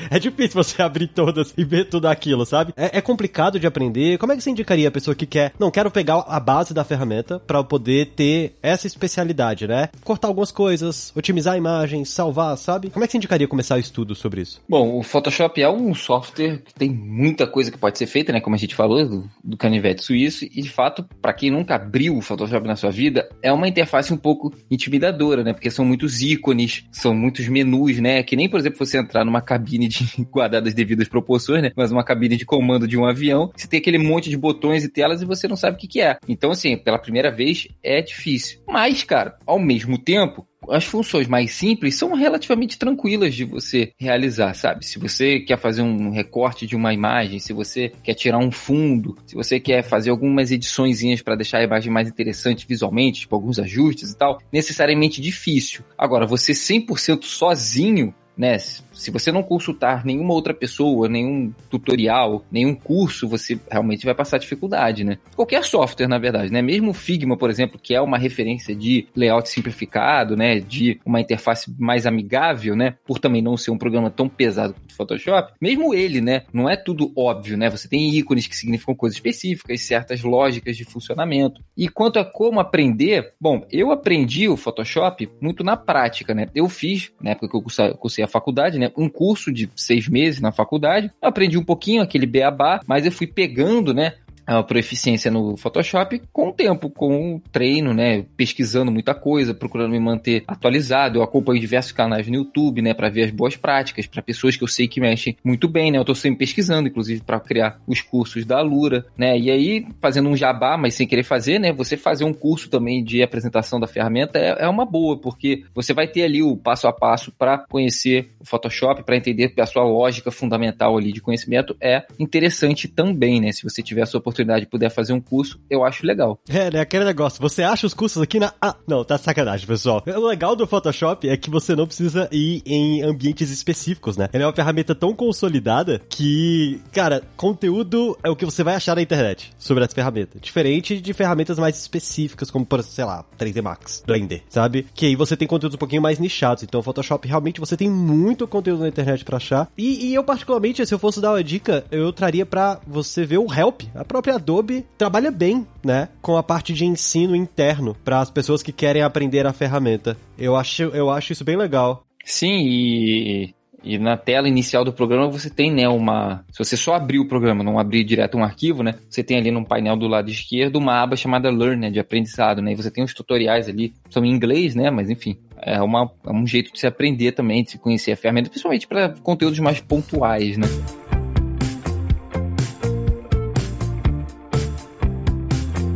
É 0.10 0.19
difícil 0.19 0.62
você 0.62 0.82
abrir 0.82 1.08
todas 1.08 1.54
e 1.58 1.63
ver 1.63 1.86
tudo 1.86 2.08
aquilo, 2.08 2.45
sabe? 2.45 2.73
É, 2.75 2.97
é 2.97 3.01
complicado 3.01 3.60
de 3.60 3.67
aprender. 3.67 4.17
Como 4.17 4.32
é 4.32 4.36
que 4.36 4.43
você 4.43 4.49
indicaria 4.49 4.88
a 4.88 4.91
pessoa 4.91 5.15
que 5.15 5.25
quer, 5.25 5.54
não, 5.60 5.71
quero 5.71 5.91
pegar 5.91 6.25
a 6.27 6.39
base 6.39 6.73
da 6.73 6.84
ferramenta 6.84 7.39
para 7.39 7.63
poder 7.63 8.08
ter 8.15 8.56
essa 8.62 8.88
especialidade, 8.88 9.67
né? 9.67 9.89
Cortar 10.04 10.27
algumas 10.27 10.51
coisas, 10.51 10.81
coisas, 10.82 11.13
otimizar 11.15 11.54
a 11.54 11.58
imagem, 11.58 12.04
salvar, 12.04 12.58
sabe? 12.58 12.89
Como 12.89 13.04
é 13.04 13.08
que 13.08 13.12
você 13.12 13.17
indicaria 13.17 13.48
começar 13.48 13.76
o 13.76 13.80
estudo 13.80 14.15
sobre 14.15 14.41
isso? 14.41 14.62
Bom, 14.67 14.98
o 14.98 15.04
Photoshop 15.04 15.62
é 15.62 15.70
um 15.70 15.94
software 15.94 16.62
que 16.63 16.74
tem 16.74 16.89
muita 16.89 17.46
coisa 17.46 17.72
que 17.72 17.78
pode 17.78 17.98
ser 17.98 18.08
feita, 18.08 18.34
né? 18.34 18.41
Como 18.41 18.56
a 18.56 18.60
gente 18.60 18.76
falou, 18.76 19.06
do, 19.08 19.30
do 19.44 19.58
canivete 19.58 20.04
suíço. 20.04 20.46
E 20.46 20.62
de 20.62 20.70
fato, 20.70 21.06
para 21.22 21.34
quem 21.34 21.52
nunca 21.52 21.76
abriu 21.76 22.17
o 22.17 22.22
Photoshop 22.22 22.67
na 22.67 22.76
sua 22.76 22.89
vida, 22.89 23.30
é 23.41 23.52
uma 23.54 23.67
interface 23.67 24.12
um 24.13 24.17
pouco 24.17 24.54
intimidadora, 24.70 25.44
né? 25.44 25.54
Porque 25.54 25.70
são 25.70 25.86
muitos 25.86 26.22
ícones, 26.22 26.86
são 26.91 27.13
muitos 27.13 27.48
menus, 27.48 28.00
né? 28.00 28.24
Que 28.24 28.36
nem, 28.36 28.50
por 28.50 28.60
exemplo, 28.60 28.84
você 28.84 28.98
entrar 28.98 29.24
numa 29.24 29.41
cabine 29.41 29.88
de 29.88 30.04
guardadas 30.32 30.70
as 30.70 30.74
devidas 30.74 31.08
proporções, 31.08 31.62
né? 31.62 31.72
Mas 31.76 31.91
uma 31.91 32.04
cabine 32.04 32.38
de 32.38 32.46
comando 32.46 32.88
de 32.88 32.98
um 32.98 33.06
avião, 33.06 33.52
você 33.56 33.67
tem 33.67 33.80
aquele 33.80 33.98
monte 33.98 34.30
de 34.30 34.38
botões 34.38 34.84
e 34.84 34.89
telas 34.89 35.22
e 35.22 35.26
você 35.26 35.48
não 35.48 35.56
sabe 35.56 35.76
o 35.76 35.80
que, 35.80 35.88
que 35.88 36.02
é. 36.02 36.17
Então, 36.28 36.52
assim, 36.52 36.78
pela 36.78 36.98
primeira 36.98 37.32
vez 37.32 37.67
é 37.84 38.02
difícil. 38.02 38.60
Mas, 38.67 39.04
cara, 39.04 39.38
ao 39.46 39.60
mesmo 39.60 39.98
tempo, 39.98 40.48
as 40.69 40.86
funções 40.86 41.28
mais 41.28 41.52
simples 41.52 41.95
são 41.95 42.13
relativamente 42.13 42.78
tranquilas 42.78 43.34
de 43.34 43.43
você 43.43 43.91
realizar, 43.97 44.54
sabe? 44.54 44.86
Se 44.86 45.00
você 45.00 45.39
quer 45.39 45.58
fazer 45.58 45.82
um 45.82 46.12
recorte 46.12 46.67
de 46.67 46.76
uma 46.76 46.93
imagem, 46.93 47.39
se 47.39 47.54
você 47.54 47.91
quer 48.04 48.13
tirar 48.13 48.38
um 48.38 48.52
fundo, 48.52 49.17
se 49.26 49.36
você 49.36 49.60
quer 49.60 49.84
fazer 49.84 50.10
algumas 50.10 50.52
ediçõezinhas 50.52 51.21
para 51.21 51.36
deixar 51.36 51.60
a 51.60 51.63
imagem 51.63 51.91
mais 51.91 52.08
interessante 52.08 52.65
visualmente, 52.67 53.21
tipo 53.21 53.36
alguns 53.36 53.60
ajustes 53.60 54.12
e 54.12 54.17
tal, 54.17 54.39
necessariamente 54.52 55.21
difícil. 55.21 55.84
Agora, 55.97 56.26
você 56.26 56.54
100% 56.54 57.24
sozinho 57.24 58.13
né? 58.41 58.58
Se 58.58 59.12
você 59.12 59.32
não 59.32 59.43
consultar 59.43 60.04
nenhuma 60.04 60.34
outra 60.34 60.51
pessoa, 60.51 61.08
nenhum 61.08 61.54
tutorial, 61.69 62.43
nenhum 62.51 62.73
curso, 62.73 63.27
você 63.27 63.60
realmente 63.69 64.04
vai 64.04 64.15
passar 64.15 64.39
dificuldade, 64.39 65.04
né? 65.04 65.19
Qualquer 65.36 65.63
software, 65.63 66.08
na 66.08 66.17
verdade, 66.17 66.51
né? 66.51 66.60
Mesmo 66.60 66.89
o 66.89 66.93
Figma, 66.93 67.38
por 67.38 67.51
exemplo, 67.51 67.80
que 67.80 67.93
é 67.93 68.01
uma 68.01 68.17
referência 68.17 68.75
de 68.75 69.08
layout 69.15 69.47
simplificado, 69.47 70.36
né? 70.36 70.60
De 70.60 70.99
uma 71.06 71.21
interface 71.21 71.71
mais 71.77 72.08
amigável, 72.08 72.75
né? 72.75 72.95
Por 73.06 73.19
também 73.19 73.43
não 73.43 73.56
ser 73.56 73.69
um 73.69 73.77
programa 73.77 74.10
tão 74.10 74.27
pesado 74.27 74.73
quanto 74.73 74.91
o 74.91 74.95
Photoshop, 74.95 75.54
mesmo 75.62 75.93
ele, 75.93 76.19
né? 76.19 76.41
Não 76.51 76.67
é 76.67 76.75
tudo 76.75 77.13
óbvio, 77.15 77.56
né? 77.56 77.69
Você 77.69 77.88
tem 77.88 78.10
ícones 78.15 78.47
que 78.47 78.58
significam 78.58 78.95
coisas 78.95 79.17
específicas, 79.17 79.82
certas 79.82 80.23
lógicas 80.23 80.75
de 80.75 80.84
funcionamento. 80.84 81.62
E 81.77 81.88
quanto 81.88 82.17
a 82.17 82.25
como 82.25 82.60
aprender, 82.60 83.34
bom, 83.39 83.63
eu 83.71 83.91
aprendi 83.91 84.49
o 84.49 84.58
Photoshop 84.58 85.30
muito 85.39 85.63
na 85.63 85.77
prática, 85.77 86.34
né? 86.34 86.47
Eu 86.56 86.67
fiz, 86.67 87.12
na 87.21 87.32
época 87.32 87.49
que 87.49 87.56
eu 87.56 87.97
cursei 87.97 88.23
a 88.23 88.31
faculdade, 88.32 88.80
né? 88.80 88.91
Um 88.98 89.10
curso 89.10 89.52
de 89.52 89.70
seis 89.76 90.08
meses 90.08 90.41
na 90.41 90.52
faculdade. 90.52 91.12
Eu 91.22 91.30
aprendi 91.30 91.58
um 91.58 91.63
pouquinho 91.63 92.02
aquele 92.02 92.26
beabá, 92.26 92.82
mas 92.88 93.06
eu 93.06 93.12
fui 93.12 93.28
pegando, 93.28 93.94
né? 93.94 94.13
A 94.45 94.63
proficiência 94.63 95.32
no 95.32 95.56
Photoshop 95.58 96.21
com 96.32 96.49
o 96.49 96.54
tempo, 96.54 96.89
com 96.89 97.36
o 97.36 97.39
treino, 97.51 97.93
né? 97.93 98.25
Pesquisando 98.36 98.91
muita 98.91 99.13
coisa, 99.13 99.54
procurando 99.54 99.91
me 99.91 99.99
manter 99.99 100.43
atualizado. 100.47 101.19
Eu 101.19 101.23
acompanho 101.23 101.60
diversos 101.60 101.91
canais 101.91 102.27
no 102.27 102.36
YouTube, 102.36 102.82
né? 102.82 102.93
Para 102.93 103.10
ver 103.10 103.23
as 103.23 103.32
boas 103.32 103.56
práticas, 103.56 104.08
para 104.08 104.21
pessoas 104.21 104.56
que 104.56 104.63
eu 104.63 104.67
sei 104.67 104.88
que 104.88 104.99
mexem 104.99 105.36
muito 105.43 105.67
bem, 105.67 105.91
né? 105.91 105.97
Eu 105.97 106.06
tô 106.06 106.15
sempre 106.15 106.39
pesquisando, 106.39 106.88
inclusive, 106.89 107.21
para 107.21 107.39
criar 107.39 107.80
os 107.88 108.01
cursos 108.01 108.45
da 108.45 108.58
Alura, 108.58 109.06
né? 109.17 109.38
E 109.38 109.49
aí, 109.49 109.86
fazendo 109.99 110.30
um 110.30 110.36
jabá, 110.36 110.77
mas 110.77 110.93
sem 110.93 111.08
querer 111.08 111.23
fazer, 111.23 111.60
né? 111.60 111.71
Você 111.73 111.95
fazer 111.95 112.23
um 112.23 112.34
curso 112.34 112.69
também 112.69 113.04
de 113.04 113.21
apresentação 113.21 113.80
da 113.80 113.88
ferramenta 113.88 114.39
é, 114.39 114.65
é 114.65 114.67
uma 114.67 114.86
boa, 114.86 115.17
porque 115.17 115.63
você 115.73 115.93
vai 115.93 116.08
ter 116.08 116.23
ali 116.23 116.41
o 116.41 116.58
passo 116.58 116.88
a 116.88 116.93
passo 116.93 117.32
para 117.32 117.60
conhecer 117.69 118.32
o 118.39 118.45
Photoshop, 118.45 119.04
para 119.04 119.15
entender 119.15 119.54
a 119.60 119.65
sua 119.65 119.84
lógica 119.84 120.32
fundamental 120.32 120.97
ali 120.97 121.12
de 121.12 121.21
conhecimento 121.21 121.75
é 121.80 122.06
interessante 122.19 122.88
também, 122.88 123.39
né? 123.39 123.51
Se 123.51 123.63
você 123.63 123.82
tiver 123.82 124.01
a 124.01 124.06
sua 124.06 124.19
oportunidade 124.19 124.40
oportunidade 124.41 124.65
e 124.65 124.67
puder 124.67 124.89
fazer 124.89 125.13
um 125.13 125.21
curso, 125.21 125.60
eu 125.69 125.84
acho 125.84 126.06
legal. 126.06 126.39
É, 126.49 126.71
né? 126.71 126.80
Aquele 126.80 127.06
negócio. 127.06 127.41
Você 127.41 127.63
acha 127.63 127.86
os 127.86 127.93
cursos 127.93 128.21
aqui 128.21 128.39
na. 128.39 128.54
Ah, 128.62 128.75
não, 128.88 129.04
tá 129.04 129.17
sacanagem, 129.17 129.65
pessoal. 129.65 130.04
O 130.06 130.27
legal 130.27 130.56
do 130.56 130.67
Photoshop 130.67 131.27
é 131.30 131.38
que 131.38 131.49
você 131.49 131.75
não 131.75 131.86
precisa 131.86 132.27
ir 132.32 132.62
em 132.65 133.01
ambientes 133.04 133.49
específicos, 133.49 134.17
né? 134.17 134.30
Ele 134.34 134.43
é 134.43 134.45
uma 134.45 134.54
ferramenta 134.54 134.93
tão 134.93 135.13
consolidada 135.13 136.01
que, 136.10 136.82
cara, 136.91 137.21
conteúdo 137.38 138.17
é 138.23 138.30
o 138.30 138.36
que 138.36 138.45
você 138.45 138.63
vai 138.63 138.75
achar 138.75 138.95
na 138.95 139.01
internet 139.01 139.51
sobre 139.58 139.84
essa 139.84 139.93
ferramenta. 139.93 140.39
Diferente 140.39 140.99
de 140.99 141.13
ferramentas 141.13 141.58
mais 141.58 141.77
específicas, 141.77 142.49
como, 142.51 142.65
por, 142.65 142.84
sei 142.84 143.06
lá, 143.06 143.23
3D 143.39 143.62
Max, 143.62 144.04
Blender, 144.06 144.43
sabe? 144.49 144.88
Que 144.93 145.08
aí 145.08 145.15
você 145.15 145.38
tem 145.38 145.47
conteúdos 145.47 145.75
um 145.75 145.80
pouquinho 145.80 146.01
mais 146.01 146.19
nichados. 146.19 146.63
Então, 146.63 146.80
o 146.80 146.84
Photoshop 146.84 147.27
realmente 147.27 147.60
você 147.60 147.77
tem 147.77 147.89
muito 147.89 148.47
conteúdo 148.47 148.82
na 148.82 148.88
internet 148.88 149.23
para 149.23 149.38
achar. 149.38 149.69
E, 149.77 150.08
e, 150.08 150.13
eu, 150.13 150.23
particularmente, 150.23 150.86
se 150.86 150.93
eu 150.93 150.99
fosse 150.99 151.21
dar 151.21 151.32
uma 151.32 151.43
dica, 151.43 151.86
eu 151.91 152.12
traria 152.12 152.45
para 152.45 152.80
você 152.88 153.25
ver 153.25 153.38
o 153.38 153.51
Help. 153.51 153.82
A 153.95 154.04
própria 154.04 154.20
Adobe 154.29 154.86
trabalha 154.97 155.31
bem, 155.31 155.65
né? 155.84 156.10
Com 156.21 156.38
a 156.38 156.43
parte 156.43 156.73
de 156.73 156.86
ensino 156.86 157.36
interno 157.36 157.95
para 158.03 158.19
as 158.19 158.29
pessoas 158.29 158.62
que 158.62 158.71
querem 158.71 159.01
aprender 159.01 159.47
a 159.47 159.53
ferramenta. 159.53 160.17
Eu 160.38 160.55
acho, 160.55 160.84
eu 160.84 161.10
acho 161.10 161.34
isso 161.34 161.43
bem 161.43 161.57
legal. 161.57 162.03
Sim, 162.23 162.60
e 162.60 163.53
e 163.84 163.97
na 163.97 164.15
tela 164.15 164.47
inicial 164.47 164.86
do 164.86 164.93
programa 164.93 165.27
você 165.27 165.49
tem, 165.49 165.71
né, 165.71 165.88
uma. 165.88 166.43
Se 166.51 166.60
você 166.60 166.77
só 166.77 166.93
abrir 166.93 167.19
o 167.19 167.27
programa, 167.27 167.63
não 167.63 167.79
abrir 167.79 168.03
direto 168.03 168.38
um 168.38 168.43
arquivo, 168.43 168.84
né? 168.84 168.95
Você 169.10 169.23
tem 169.23 169.38
ali 169.38 169.49
no 169.49 169.65
painel 169.65 169.97
do 169.97 170.07
lado 170.07 170.29
esquerdo 170.29 170.75
uma 170.75 171.01
aba 171.01 171.15
chamada 171.15 171.49
Learn, 171.49 171.77
né, 171.77 171.89
de 171.89 171.99
aprendizado, 171.99 172.62
né? 172.62 172.73
E 172.73 172.75
você 172.75 172.91
tem 172.91 173.03
os 173.03 173.13
tutoriais 173.13 173.67
ali, 173.67 173.93
são 174.10 174.23
em 174.23 174.31
inglês, 174.31 174.75
né? 174.75 174.91
Mas 174.91 175.10
enfim, 175.10 175.36
é, 175.57 175.81
uma, 175.81 176.12
é 176.25 176.31
um 176.31 176.45
jeito 176.45 176.71
de 176.71 176.79
se 176.79 176.86
aprender 176.86 177.31
também, 177.31 177.63
de 177.63 177.71
se 177.71 177.79
conhecer 177.79 178.12
a 178.12 178.17
ferramenta, 178.17 178.49
principalmente 178.49 178.88
para 178.88 179.10
conteúdos 179.23 179.60
mais 179.60 179.81
pontuais, 179.81 180.57
né? 180.57 180.67